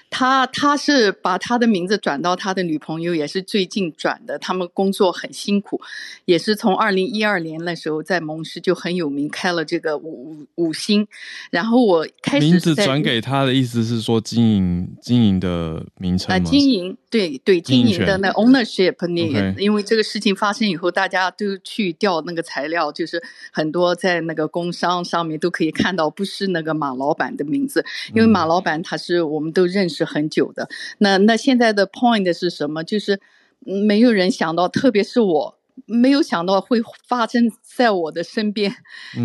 [0.09, 4.37] 他他是把他的名字转到他的女朋友，也是最近转的。
[4.37, 5.81] 他们工作很辛苦，
[6.25, 11.07] 也是从二零一二年那时候在蒙氏就很有名，开了这个五五星。
[11.49, 16.39] 然后我开始名字转给他的意思是说经营经营的名称吗？
[16.47, 23.21] 经营对对经营的那 ownership，你因为这个事情发生以后，大家都去调那个材料，就是
[23.51, 30.03] 很多在那个工商上面都可以看到，不是那个马老板的名字，因为马老板他是我们都认识。
[30.13, 32.83] 很久的那那现在的 point 是什么？
[32.83, 33.19] 就是
[33.59, 38.75] 没有人想到，特别是我没有想到会发生在我的身边，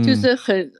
[0.03, 0.73] 就是很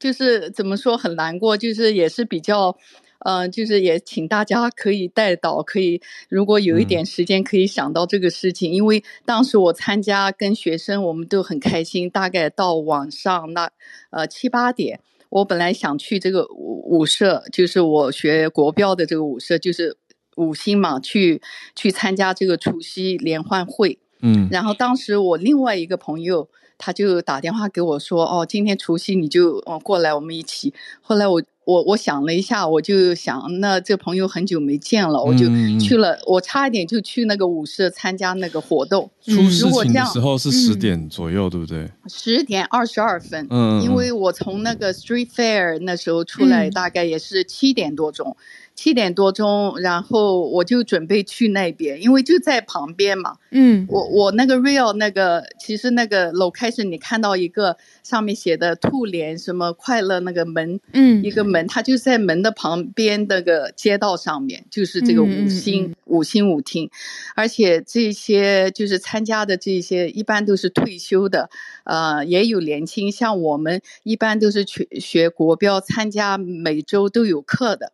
[0.00, 2.76] 就是怎么说很难过，就是也是比较
[3.20, 13.70] 嗯，就是也请大家可以带导，可以如果有一点时间可以想到这个事情，因为当时我参加跟学生我们都很开心，大概到晚上那
[14.10, 15.00] 呃七八点。
[15.28, 19.96] 我本来想去这个舞舞社，就是我学国标的这个舞社，就是
[20.36, 21.40] 五星嘛，去
[21.74, 23.98] 去参加这个除夕联欢会。
[24.20, 26.48] 嗯，然后当时我另外一个朋友。
[26.78, 35.46] 他就打电话给我说：“哦，今天除夕你就哦过来，我们一起。”后来我我我想了一下，我就想，那这朋友很久没见了，我就
[35.80, 36.18] 去了。
[36.26, 39.10] 我差一点就去那个舞社参加那个活动。
[39.24, 41.90] 出事情的时候是十点左右，对不对？
[42.08, 43.46] 十点二十二分。
[43.50, 48.36] 嗯，因为我从那个 Street Fair 那时候出来，大概也是七点多钟。
[48.76, 53.38] 七点多钟，然后我就准备去那边，因为就在旁边嘛。
[53.50, 66.90] 嗯，我我那个 real 那个，其实那个 location 你看到一个上面写的兔脸什么快乐那个门，嗯，一个门，它就在门的旁边那个街道上面，就是这个五星五星舞厅，
[67.34, 71.48] 而且这些就是参加的这些一般都是退休的，
[71.84, 77.92] 呃，也有年轻，像我们一般都是学学国标，参加每周都有课的。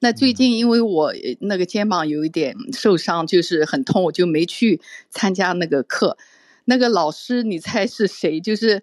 [0.00, 6.16] 那最近因为我那个肩膀有一点受伤，就是很痛，我就没去参加那个课。
[6.64, 8.40] 那个老师，你猜是谁？
[8.40, 8.82] 就是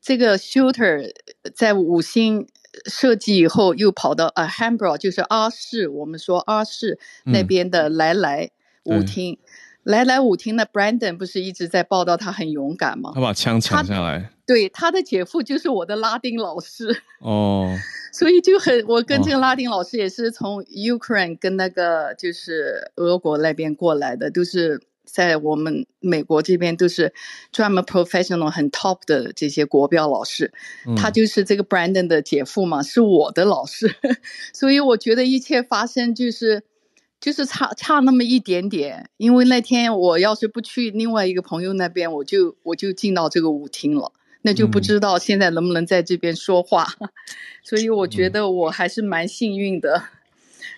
[0.00, 1.12] 这个 shooter
[1.54, 2.46] 在五星
[2.86, 8.50] 设计以后，又跑到 a h a m b r o 就是阿市，我们说阿市那边的来来
[8.84, 9.38] 舞厅。
[9.82, 13.10] 来来舞厅的 Brandon 不是一直在报道他很勇敢吗？
[13.16, 14.30] 他把枪抢下来。
[14.46, 17.02] 对，他的姐夫就是我的拉丁老师。
[17.18, 17.76] 哦。
[18.14, 27.12] 所以就很，我跟这个拉丁老师也是从 Ukraine 跟那个就是俄国那边过来的，都是在我们美国这边都是
[27.50, 30.52] 专门 professional 很 top 的这些国标老师，
[30.96, 33.94] 他就是这个 Brandon 的姐夫嘛，是我的老师，
[34.52, 36.62] 所以我觉得一切发生就是
[37.20, 46.86] 就是差差那么一点点，因为那天我要是不去另外一个朋友那边，我就我就进到这个舞厅了，那就不知道现在能不能在这边说话，
[47.64, 50.04] 所以我觉得我还是蛮幸运的。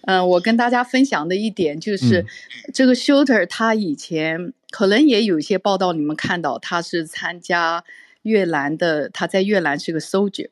[0.07, 2.27] 嗯，我跟大家分享的一点就是，
[2.75, 7.85] 这个 Shooter 他以前可能也有一些报道，你们看到他是参加
[8.23, 10.49] 越南的，他在越南是个 soldier，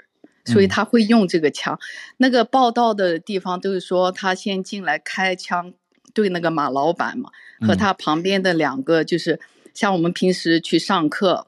[0.46, 1.78] 所以他会用这个枪。
[2.16, 5.74] 那个报道的地方都是说他先进来开枪
[6.14, 9.38] 对那个马老板嘛，和他旁边的两个就是
[9.74, 11.46] 像我们平时去上课，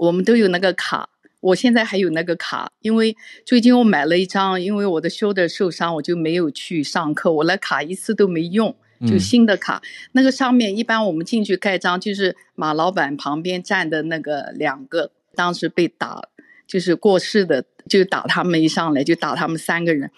[0.00, 1.10] 我们都有那个卡。
[1.40, 8.74] 我现在还有那个卡，因为最近我买了一张，因为我的 shoulder 受伤，我就没有去上课，我那卡一次都没用，
[9.06, 9.80] 就新的卡。
[10.12, 16.28] 那个上面一般我们进去盖章，就是马老板旁边站的那个两个，当时被打，
[16.66, 20.10] 就是过世的，就打他们一上来就打他们三个人。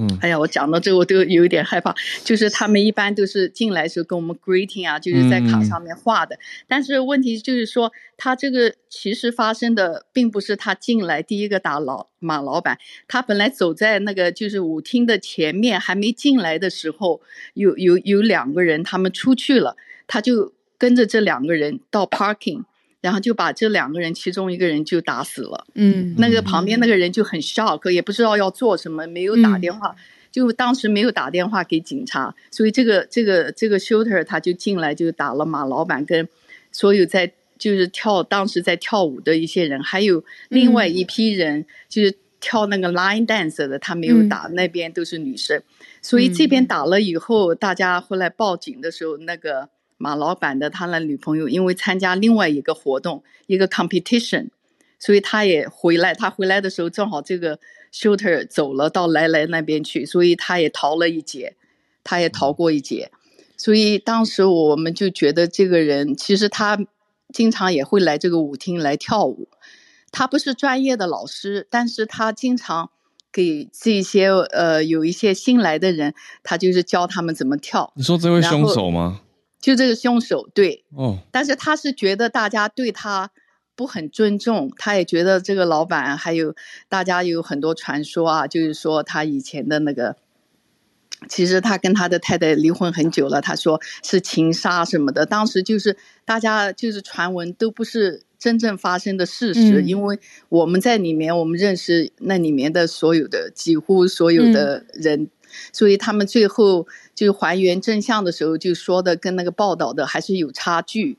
[0.00, 1.92] 嗯，哎呀，我讲到这我都有一点害怕。
[2.22, 6.38] 就是他们一般都是进来时候跟我们 greeting 啊，就是在卡上面画的。
[6.68, 17.20] 但是问题就是说，他这个其实发生的并不是他进来第一个打老马老板，他本来走在那个就是舞厅的前面，还没进来的时候，
[17.54, 22.62] 有有有两个人他们出去了，他就跟着这两个人到 parking。
[23.00, 25.66] 然后就把这两个人，其中一个人就打死了。
[25.74, 29.94] 嗯，那个旁边那个人就很 shock，也不知道要做什么，没有打电话，
[30.32, 36.28] 就当时没有打电话给警察，所以这个这个这个 shooter 他就进来就打了马老板跟
[36.72, 45.62] 所有在就是跳当时在跳舞的一些人，还有另外一批人就是跳那个 line dance 的，他没有打，那边都是女生，
[46.02, 49.68] 所以这边打了以后，大家后来报警的时候，那个。
[49.98, 54.48] 马老板的他的女朋友因为参加另外一个活动，一个 competition，
[54.98, 56.14] 所以他也回来。
[56.14, 57.58] 他回来的时候正好这个
[57.92, 61.56] shooter 走了到来来那边去，所以他也逃了一劫，
[62.02, 63.10] 他也逃过一劫。
[63.56, 66.78] 所以当时我们就觉得这个人其实他
[67.34, 69.48] 经常也会来这个舞厅来跳舞。
[70.12, 72.90] 他不是专业的老师，但是他经常
[73.30, 77.92] 给这些呃有一些新来的人，他就是教他们怎么跳。
[77.96, 79.20] 你说这位凶手吗？
[79.60, 83.30] 就这个凶手对，哦，但是他是觉得大家对他
[83.74, 86.54] 不很尊重，他也觉得这个老板还有
[86.88, 90.16] 大家有很多传说啊，就是说他以前的那个，
[91.28, 105.28] 其实他跟他的太太离婚很久了，他说是情杀什么的，当时就是大家就是传闻都不是真正发生的事实，因为我们在里面，我们认识那里面的所有的几乎所有的人。
[105.72, 106.86] 所以他们最后
[107.18, 111.18] 就还原真相的时候，就说的跟那个报道的还是有差距。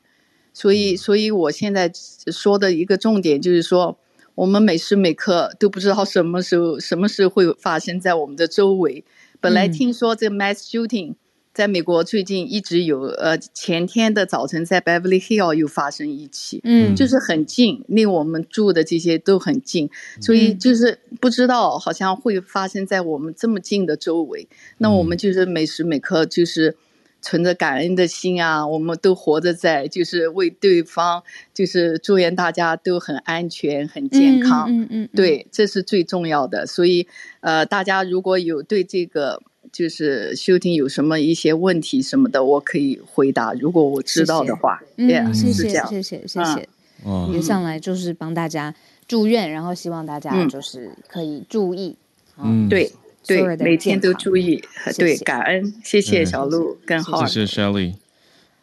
[0.54, 1.92] 所以，所以我现在
[2.32, 3.98] 说的一个重点就是说，
[4.34, 9.04] 我们每时每刻都不知道什么时候、什么事会发生在我们的周围。
[9.40, 11.16] 本来听说这 mass shooting。
[11.52, 24.46] 在美国最近一直有，呃，前天的早晨在 Beverly Hill 又发生一起，嗯，就是很近，离我们住的这些都很近，所以就是不知道好像会发生在我们这么近的周围。
[24.78, 26.76] 那我们就是每时每刻就是
[27.20, 36.64] 存着感恩的心啊，我们都活着在，就是为对方，就是祝愿大家都很安全、很健康，嗯嗯，对，这是最重要的。
[36.64, 37.08] 所以，
[37.40, 39.42] 呃，大家如果有对这个。
[39.72, 43.52] 就是修听有什么一些问题什么的，我可以回答。
[43.52, 46.68] 如果我知道的话，嗯，谢谢，谢谢，谢谢。
[47.06, 48.74] 嗯，上来就是帮大家
[49.06, 51.96] 祝愿，然后希望大家就是可以注意。
[52.36, 52.92] 嗯，对
[53.26, 54.62] 对，每天都注意，
[54.96, 57.94] 对，感恩，谢谢小鹿跟浩，谢谢 Shelly。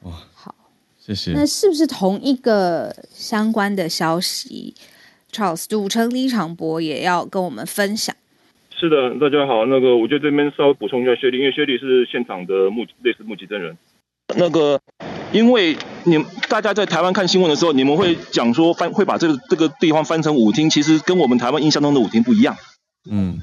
[0.01, 0.53] 哇，好，
[0.99, 1.31] 谢谢。
[1.31, 4.75] 那是不是同一个相关的消息
[5.31, 8.15] ？Charles 赌城李长博也要跟我们分享。
[8.79, 9.65] 是的，大家好。
[9.65, 13.75] 那个，我就这边稍微补充一下薛丽，因为薛丽是现场的目类似目击证人。
[14.37, 14.79] 那个，
[15.33, 22.56] 因为你大家在台湾看新闻的时候，你们会讲说翻会把这个这个地方翻成舞厅，其实跟我们台湾印象中的舞厅不一样。
[23.10, 23.39] 嗯，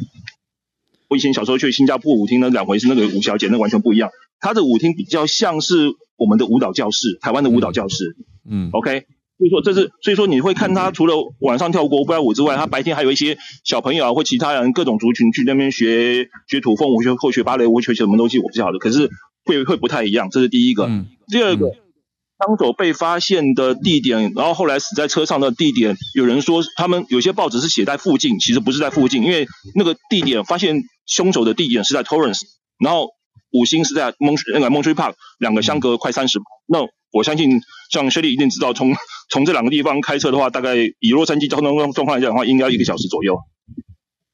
[1.08, 4.10] 我以前小时候去新加坡舞厅那两回是那个吴小姐，那完全不一样。
[4.38, 8.14] 她的舞厅比较像是我们的舞蹈教室，台湾的舞蹈教室。
[8.48, 9.06] 嗯，OK。
[9.36, 19.10] 所以说这是，所以说你会看他除了晚上跳国标舞之外，他白天还有一些小朋友啊或其他人各种族群去那边学学土风舞学或学芭蕾舞学什么东西我不晓得，可是
[19.44, 20.88] 会会不太一样，这是第一个。
[21.26, 32.40] 第二个，枪手被发现的地点，然后后来死在车上的地点，有人说他们有些报纸是写在附近，其实不是在附近，因为那个地点发现凶手的地点是在 Torrance，
[32.78, 33.08] 然后
[33.50, 36.38] 五星是在蒙那个蒙水 Park，两个相隔快三十。
[36.66, 37.60] 那我相信，
[37.90, 38.94] 像薛丽一定知道，从
[39.30, 43.38] 从这两个地方开车的话，大概以洛杉矶交通状况来讲的话，应该要一个小时左右。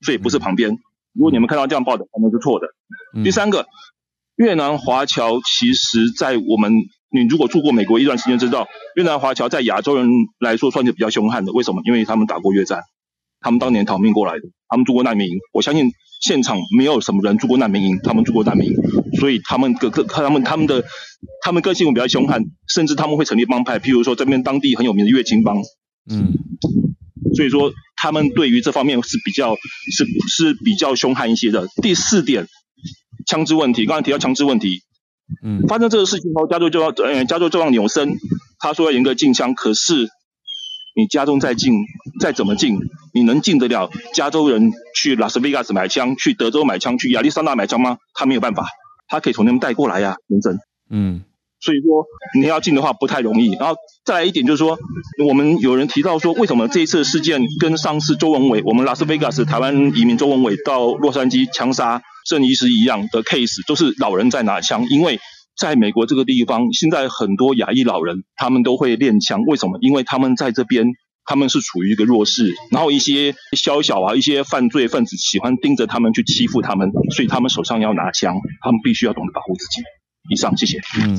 [0.03, 0.71] 所以不是旁边。
[1.13, 2.69] 如果你们看到这样报的，可能是错的。
[3.23, 3.67] 第三个，
[4.37, 6.73] 越南华侨其实，在我们
[7.11, 11.53] 你如果住过美国一段时间，知道越南华侨在亚洲人来说算是比较凶悍的。
[11.53, 11.83] 为什么？
[11.85, 12.83] 因为他们打过越战，
[13.41, 15.39] 他们当年逃命过来的，他们住过难民营。
[15.53, 18.75] 我相信现场没有什么人住过难民营，他们住过难民营，
[19.19, 20.85] 所以他们个个他们他们的
[21.43, 25.57] 他们个性比较凶悍，甚至他们会成立帮派，譬如说这边当地很有名的越清帮。
[26.11, 26.33] 嗯，
[27.35, 27.73] 所以说。
[28.03, 31.69] 他们对于这方面是比较是是比较凶悍一些的。
[31.83, 32.47] 第四点，
[33.27, 34.81] 枪支问题，刚才提到枪支问题，
[35.45, 38.15] 嗯，发生这个事情后，加州就要呃，加州就让纽森
[38.59, 40.09] 他说要严格禁枪，可是
[40.97, 41.75] 你家中再禁
[42.21, 42.79] 再怎么禁，
[43.15, 47.99] 你能禁得了加州人去拉斯维加斯买枪，去德州买枪，去亚利桑那买枪吗？
[48.15, 48.67] 他没有办法，
[49.09, 50.59] 他可以从那边带过来呀，林真，
[50.91, 51.25] 嗯。
[51.63, 52.07] 所以说
[52.41, 54.79] 你要进的话不太容易，然后再来一点就是说，
[55.29, 64.87] 我们有人提到说，为什么这一次事件跟上次周文伟，我们拉斯维加斯台湾移民周文伟到洛杉矶枪杀圣医师一样的 case，都是老人在拿枪？
[64.89, 65.21] 因为
[65.61, 69.79] 在美国这个地方，现在很多亚裔老人他们都会练枪，为什么？
[69.83, 70.87] 因为他们在这边
[71.27, 79.83] 他们是处于一个弱势，然后一些宵小啊，一些犯罪分子喜欢盯着他们去欺负他们，所以他们手上要拿枪，他们必须要懂得保护自己。
[80.31, 80.79] 以上，谢谢。
[80.99, 81.19] 嗯，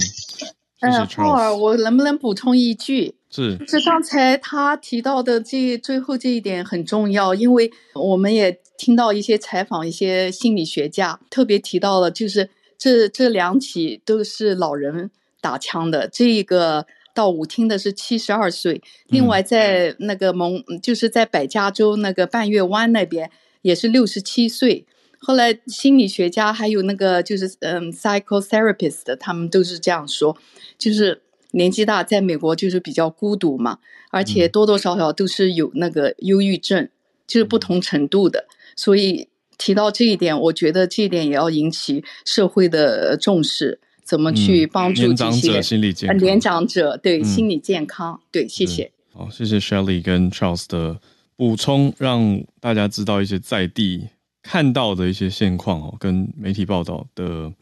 [0.82, 3.14] 嗯，浩尔，我能不能补充一句？
[3.30, 12.50] 是，是刚才他提到的这最后这一点很重要，因为我们也听到一些采访，一些心理学家特别提到了，就是
[12.82, 23.30] 这这两起都是老人打枪的，这个到舞厅的是七十二岁，另外在那个蒙，就是在百家州那个半月湾那边
[23.62, 24.88] 也是六十七岁。
[25.20, 30.36] 后来心理学家还有那个就是嗯，psychotherapist，他们都是这样说，
[30.80, 31.22] 就是
[31.52, 33.78] 年纪大，在美国就是比较孤独嘛，
[34.10, 36.90] 而且多多少少都是有那个忧郁症，
[37.28, 38.48] 就是不同程度的。
[38.76, 39.28] 所以
[39.62, 45.78] 提到这一点，我觉得这一点也要引起社会的重视，怎么去帮助这些
[46.20, 48.20] 年长者对心理健康？
[48.32, 48.92] 对，谢谢。
[49.14, 51.00] 好，谢谢 Shelly 跟 Charles 的
[51.36, 54.08] 补充，让大家知道一些在地。
[54.42, 57.54] 看到的一些现况哦，跟媒体报道的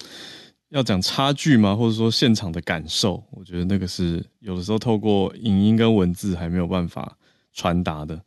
[0.70, 1.76] 要讲差距吗？
[1.76, 7.18] 或者说现场的感受，我觉得那个是有的时候透过影音跟文字还没有办法
[7.52, 8.18] 传达的。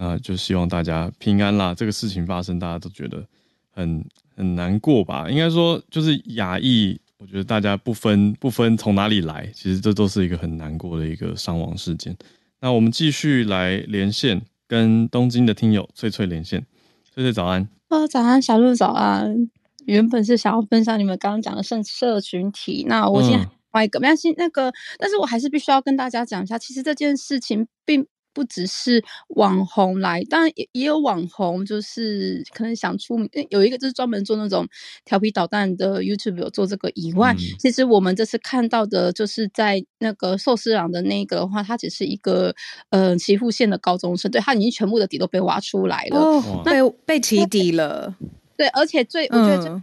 [0.00, 1.74] 那就希望大家平安啦。
[1.74, 3.26] 这个事情发生，大家都觉得
[3.72, 4.04] 很
[4.36, 5.28] 很难过吧？
[5.28, 12.16] 应该说就是亚裔，我觉得大家不分不分从哪里来，其实这都是一个很难过的一个伤亡事件。
[12.60, 16.64] 那我们继续来连线，跟东京的听友翠翠连线。
[17.12, 17.68] 翠翠早安。
[17.88, 19.50] 哦，早安，小鹿早安。
[19.86, 24.32] 原本是想要分享你们刚刚讲的社社群体，那我先换一个，没关系。
[24.36, 28.06] 那个，但是我还是必须要跟大家讲一下，其实这件事情并。
[28.38, 33.28] 不只是网红来，当然也也有网红，就是可能想出名。
[33.50, 34.64] 有一个就是专门做那种
[35.04, 42.54] 调皮捣蛋的 YouTube 有做这个以外，其实我们这次看到的，就是在那个寿司郎的那个的话，他只是一个
[42.90, 48.14] 呃岐阜县的高中生，对他已经全部的底都被挖出来了，被被起底了。
[48.56, 49.82] 对，而且最我觉得，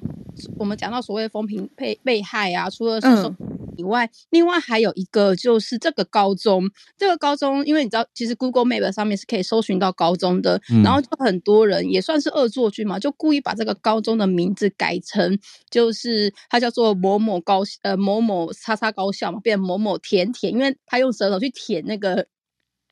[0.58, 3.36] 我们讲到所谓的风评被被害啊，除了是说
[3.78, 22.28] 以外，另外还有一个就是这个高中，这个高中，因为你知道，其实 Google Map 上面是可以搜寻到高中的，然后就很多人也算是恶作剧嘛，就故意把这个高中的名字改成，就是它叫做某某高呃某某叉叉高校嘛，变某某甜甜，因为他用舌头去舔那个，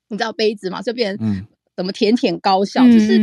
[0.10, 1.48] 你知道杯子嘛，就变成。
[1.76, 3.20] 怎么甜甜高校，就是，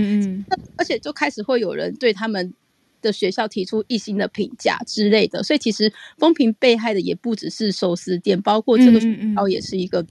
[0.77, 2.53] 而且就开始会有人对他们
[3.01, 10.05] 的学校提出一星的评价之类的，所以其实风评被害的也不只是寿司店，包括这个学校也是一个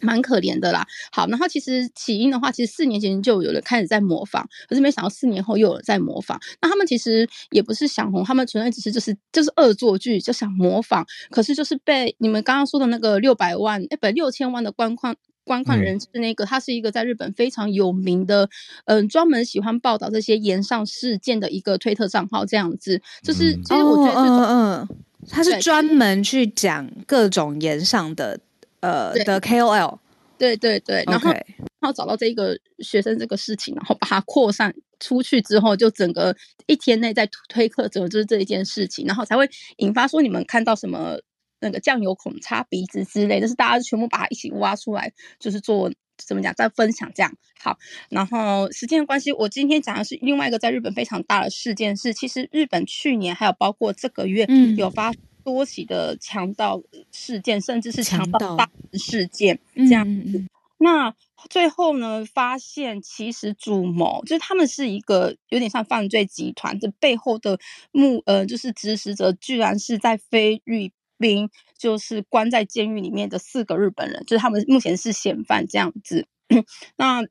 [0.00, 0.86] 蛮可怜的啦。
[1.12, 6.40] 好，然后其实起因的话，其实四年前就有人开始在模仿，可是没想到四年后又有人在模仿。
[6.60, 15.14] 那他们其实也不是想红，他们纯粹只是就是就是恶作剧，就想模仿，可是就是被你们刚刚说的那个六百万哎，不六千万的官框。
[15.44, 18.48] 观看人士那个，他是一个在日本非常有名的，
[18.84, 24.88] 嗯，专门喜欢报道这些延上事件的一个推特账号，这样子，就是其实我觉得，嗯嗯，
[25.28, 28.38] 他是专门去讲各种延上的，
[28.80, 29.98] 呃的 KOL，
[30.38, 31.44] 对对对，然后然
[31.80, 36.36] 后找到这个学生这个事情，然后把它扩散出去之后，就整个
[36.66, 41.18] 一天内在推特，整个就是这一件事情，然后才会引发说你们看到什么。
[41.62, 47.78] 那个酱油孔擦鼻子之类，就是大家全部把它一起挖出来，就是做怎么讲，再分享这样好。
[48.10, 54.46] 然后时间的关系，我今天讲的是另外一个在日本非常大的事件，是其实日本去年还有包括这个月
[54.76, 55.12] 有发
[55.44, 60.44] 多起的强盗事件，甚至是强盗大事件这样子。
[60.78, 61.14] 那
[61.48, 67.56] 最后呢，发现其实主谋就是他们是一个有点像犯罪集团，这背后的
[67.92, 70.90] 目呃就是指使者，居然是在菲律
[71.22, 71.48] 兵，
[71.78, 76.26] 就是关在监狱里面的四个日本人，就是他们目前是嫌犯这样子。
[76.98, 77.24] 那。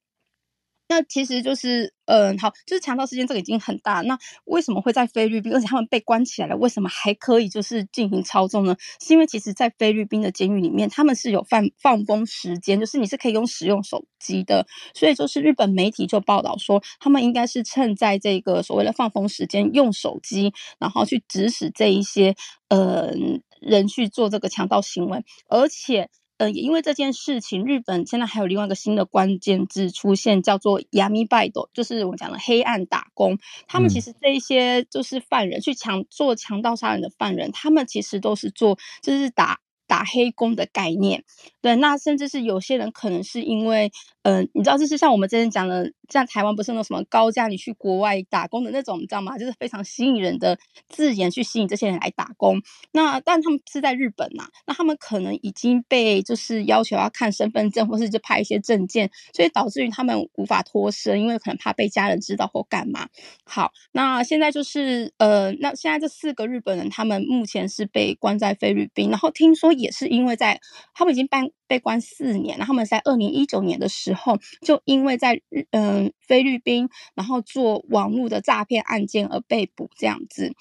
[0.94, 4.02] 那其实就是，嗯，好，就是强盗事件这个已经很大。
[4.02, 8.76] 那为什么会在菲律宾，而且他们被关起来了，为什么还可以就是进行操纵呢？
[9.00, 14.68] 是因为其实，在菲律宾的监狱里面，他们是有放放风时间，就是你是可以用使用手机的。
[14.94, 22.36] 所以就是日本媒体就报道说，他们应该是趁在这个所谓的放风时间，用手机，然后去指使这一些
[22.68, 23.14] 呃
[23.61, 26.09] 人去做这个强盗行为，而且。
[26.39, 33.39] 嗯，也因为这件事情，日本现在还有另外一个新的关键字出现，叫做“ヤミバイト”，就是我们讲的黑暗打工。
[33.67, 39.61] 他们其实这一些就是犯人，去强做强盗杀人的犯人，他们其实都是做就是打。
[39.89, 41.23] 打黑工的概念，
[41.63, 43.93] 对，那甚至是有些人可能是因为，
[44.24, 49.36] 嗯，你知道，就是像我们之前讲的，像台湾不是那种什么高价你去国外打工的那种，你知道吗？
[49.38, 50.58] 就是非常吸引人的
[50.88, 52.62] 字眼去吸引这些人来打工。
[52.92, 63.08] 那但他们是在日本呐，那他们可能已经被就是要求要看身份证，或是就拍一些证件，所以导致于他们无法脱身，因为可能怕被家人知道或干嘛。
[63.44, 69.72] 好，那现在就是呃，那现在这四个日本人，他们目前是被关在菲律宾，然后听说。
[69.72, 70.60] 也是因为在
[70.94, 75.42] 他们已经被被关四年，然后他们在二零一九年的时候，就因为在
[75.72, 80.54] 嗯菲律宾，然后做网络的诈骗案件而被捕这样子。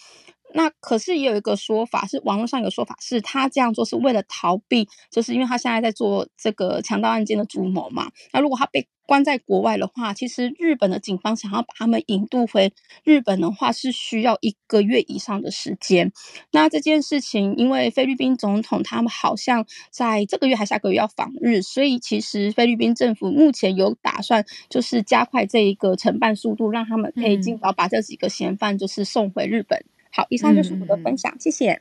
[0.52, 8.10] 那可是也有一个说法，是网络上有说法，是他这样做是为了逃避，就是因为他现在在做这个强盗案件的主谋嘛。
[8.32, 12.72] 那如果他被关在国外的话，其实日本的警方想要把他们引渡回
[13.04, 16.12] 日本的话，是需要一个月以上的时间。
[16.52, 29.84] 那这件事情，因为菲律宾总统他们好像在这个月还下个月要访日，所以其实菲律宾政府目前有打算，就是加快这一个承办速度，让他们可以尽早把这几个嫌犯就是送回日本。
[30.10, 31.80] 好，以上就是我的分享，谢谢。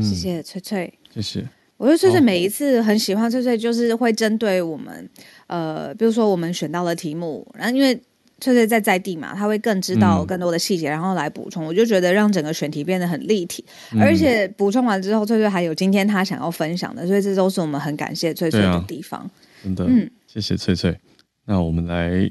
[0.00, 1.46] 谢谢翠翠，谢谢。
[1.76, 5.08] 我觉得翠翠每一次很喜欢翠翠，就是会针对我们，
[5.46, 7.94] 呃，比如说我们选到了题目，然后因为
[8.40, 11.64] 翠翠在在地嘛，他会更知道更多的细节，然后来补充。
[11.64, 13.64] 我就觉得让整个选题变得很立体，
[14.00, 19.30] 而且补充完之后，翠翠还有今天她想要分享的，所以这都是我们很感谢翠翠的地方。
[19.62, 20.98] 真的，嗯，谢谢翠翠。
[21.44, 22.28] 那我们来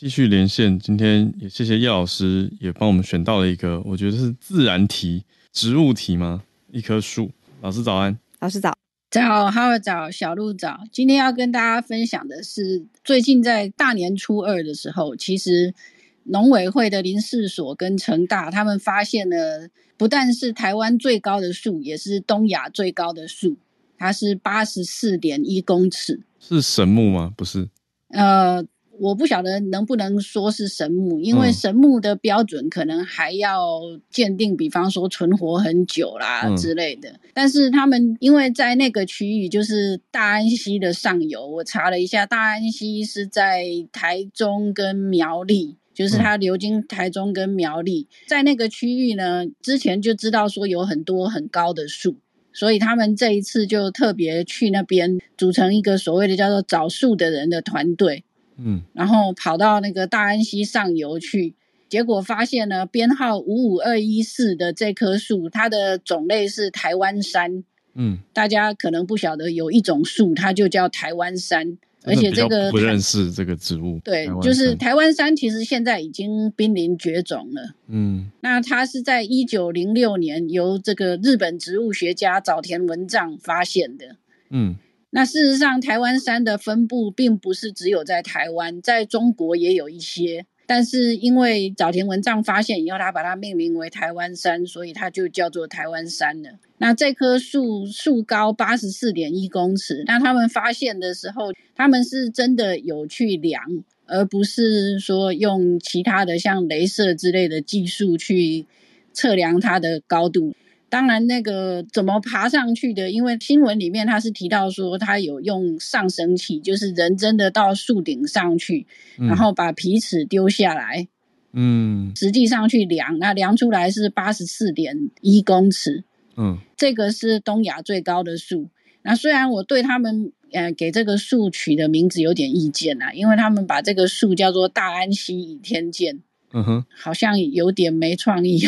[0.00, 6.44] 继续连线，今天也谢谢叶老师，也帮我们选到了一个，我觉得是自然题、植物题吗？
[6.70, 7.32] 一棵树。
[7.62, 8.72] 老师早安，老师早。
[9.10, 10.82] 早，哈尔早，小鹿早。
[10.92, 15.74] 今天要跟大家分享的是，最近在大年初二的时候，其实
[16.22, 23.56] 农委会的林试所跟成大他们发现了，不但是台湾最高的树，也是东亚最高的树，
[23.96, 26.20] 它是八十四点一公尺。
[26.38, 27.32] 是神木吗？
[27.36, 27.68] 不是。
[28.10, 28.64] 呃。
[29.00, 33.80] 我不晓得能不能说是神木，因为神木的标准可能还要
[34.10, 37.18] 鉴定，比方说存活很久啦之类的。
[37.32, 52.16] 但是他们因为在那个区域，就是大安溪的上游，我查了一下，大安溪是在台中跟苗栗，就是它流经台中跟苗栗，在那个区域呢，之前就知道说有很多很高的树，
[52.52, 58.24] 所以他们这一次就特别去那边组成一个所谓的叫做找树的人的团队。
[58.58, 61.54] 嗯，然后跑到那个大安溪上游去，
[61.88, 67.62] 结果发现呢，编号五五二一四的这棵树，它的种类是台湾杉。
[67.94, 74.00] 嗯，大家可能不晓得有一种树，它就叫台湾杉，而且这个不认识这个植物。
[74.04, 77.74] 对，就是台湾杉，其实现在已经濒临绝种了。
[77.88, 84.16] 嗯，那它是在一九零六年由这个日本植物学家早田文藏发现的。
[84.50, 84.76] 嗯。
[85.10, 90.44] 那事实上，台湾山的分布并不是只有在台湾，在中国也有一些。
[90.66, 96.50] 但是因为早田文藏发现以后，他把它命名为台湾山，所以它就叫做台湾山了。
[96.76, 100.04] 那这棵树树高八十四点一公尺。
[100.06, 103.62] 那他们发现的时候，他们是真的有去量，
[104.04, 108.66] 而不是说用其他的像镭射之类的技术去
[109.14, 110.54] 测量它的高度。
[110.90, 113.10] 当然，那个怎么爬上去的？
[113.10, 118.86] 因为新闻里面他是提到说，他有用上升器，就是人真的到树顶上去，
[119.16, 121.06] 然后把皮尺丢下来，
[121.52, 126.04] 嗯，实际上去量，那量出来是八十四点一公尺，
[126.36, 128.68] 嗯，这个是东亚最高的树。
[129.02, 136.22] 那虽然我对他们呃，给这个树取的名字有点意见啊，因为他们把这个树叫做大安溪倚天剑，
[136.52, 138.66] 嗯哼，好像有点没创意。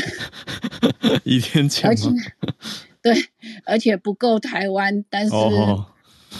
[1.24, 2.08] 一天剑，而且
[3.02, 3.14] 对，
[3.64, 5.34] 而且不够台湾，但是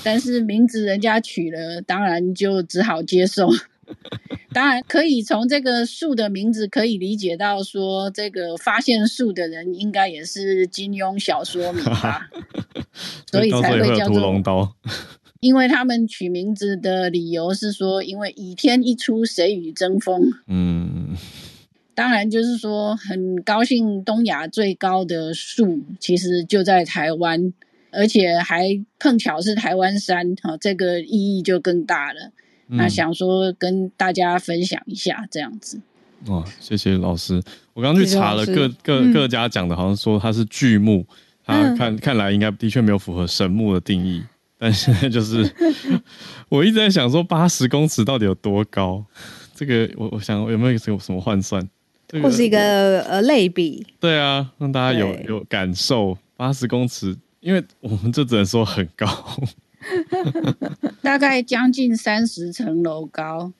[0.05, 3.49] 但是名字人家取了，当然就只好接受。
[4.53, 12.29] 当然可以从这个树的名字可以理解到，说这个发现树的人应该也是金庸小说迷吧，
[13.31, 14.75] 所以才会叫做屠龙刀。
[15.41, 20.31] 因为他们取名字的理由是说，因为倚天一出，谁与争锋？
[20.47, 21.17] 嗯，
[21.95, 27.53] 当然就是说很高兴，东亚最高的树其实就在台湾，
[27.91, 28.69] 而且还
[28.99, 32.31] 碰巧是台湾山，哈，这个意义就更大了。
[32.73, 35.81] 那想说跟大家分享一下这样子。
[36.27, 37.43] 哇，谢谢老师。
[37.73, 41.07] 我刚去查了各各各家讲的，好像说它是巨木，
[41.45, 44.23] 它看看来应该的确没有符合神木的定义。
[44.61, 45.51] 但现在就是，
[46.51, 49.03] 我一直在想说八十公尺到底有多高？
[49.55, 51.67] 这个我我想有没有有什么换算？
[52.23, 53.87] 或是一个呃类比？
[53.99, 56.19] 对啊，让大家有有感受。
[56.37, 59.07] 八十公尺，因为我们就只能说很高。
[61.01, 63.53] 大概将近三十层楼高，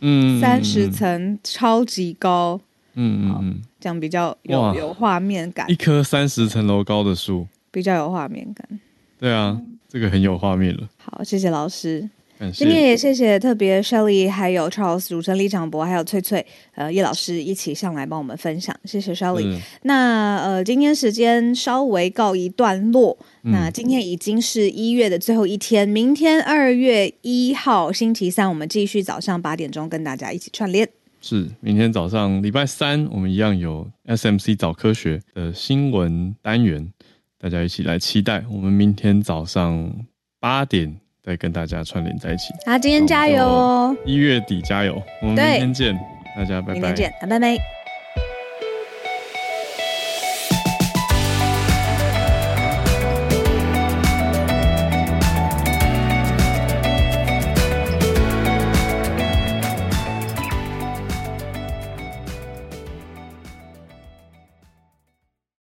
[0.00, 2.60] 嗯，三十层超级高，
[2.94, 5.70] 嗯嗯嗯，这样比较有有画面感。
[5.70, 8.80] 一棵三十层楼高的树，比较有画面感。
[9.18, 10.88] 对啊，这个很有画面了。
[10.96, 12.08] 好，谢谢老师。
[12.54, 16.46] 今天也谢谢特别 Shelly，还有 Charles 主持人李长博，还有翠翠，
[16.76, 19.60] 呃，叶老师一起上来帮我们分享，谢谢 Shelly。
[19.82, 23.18] 那呃，今天时间稍微告一段落。
[23.42, 30.88] 那今天已经是一月的最后一天，明天二月一号星期三，我们继续早上八点钟跟大家一起串联。
[31.20, 36.92] 是，明天早上礼拜三，我们一样有 SMC 早科学的新闻单元，
[37.38, 38.42] 大家一起来期待。
[38.50, 39.92] 我们明天早上
[40.40, 40.98] 八点。
[41.20, 42.54] 再跟大家串联在一起。
[42.64, 43.94] 好，今天加油哦！
[44.06, 46.00] 一月底加油，我们明天见，
[46.34, 46.72] 大家拜拜。
[46.72, 47.77] 明天见，拜拜。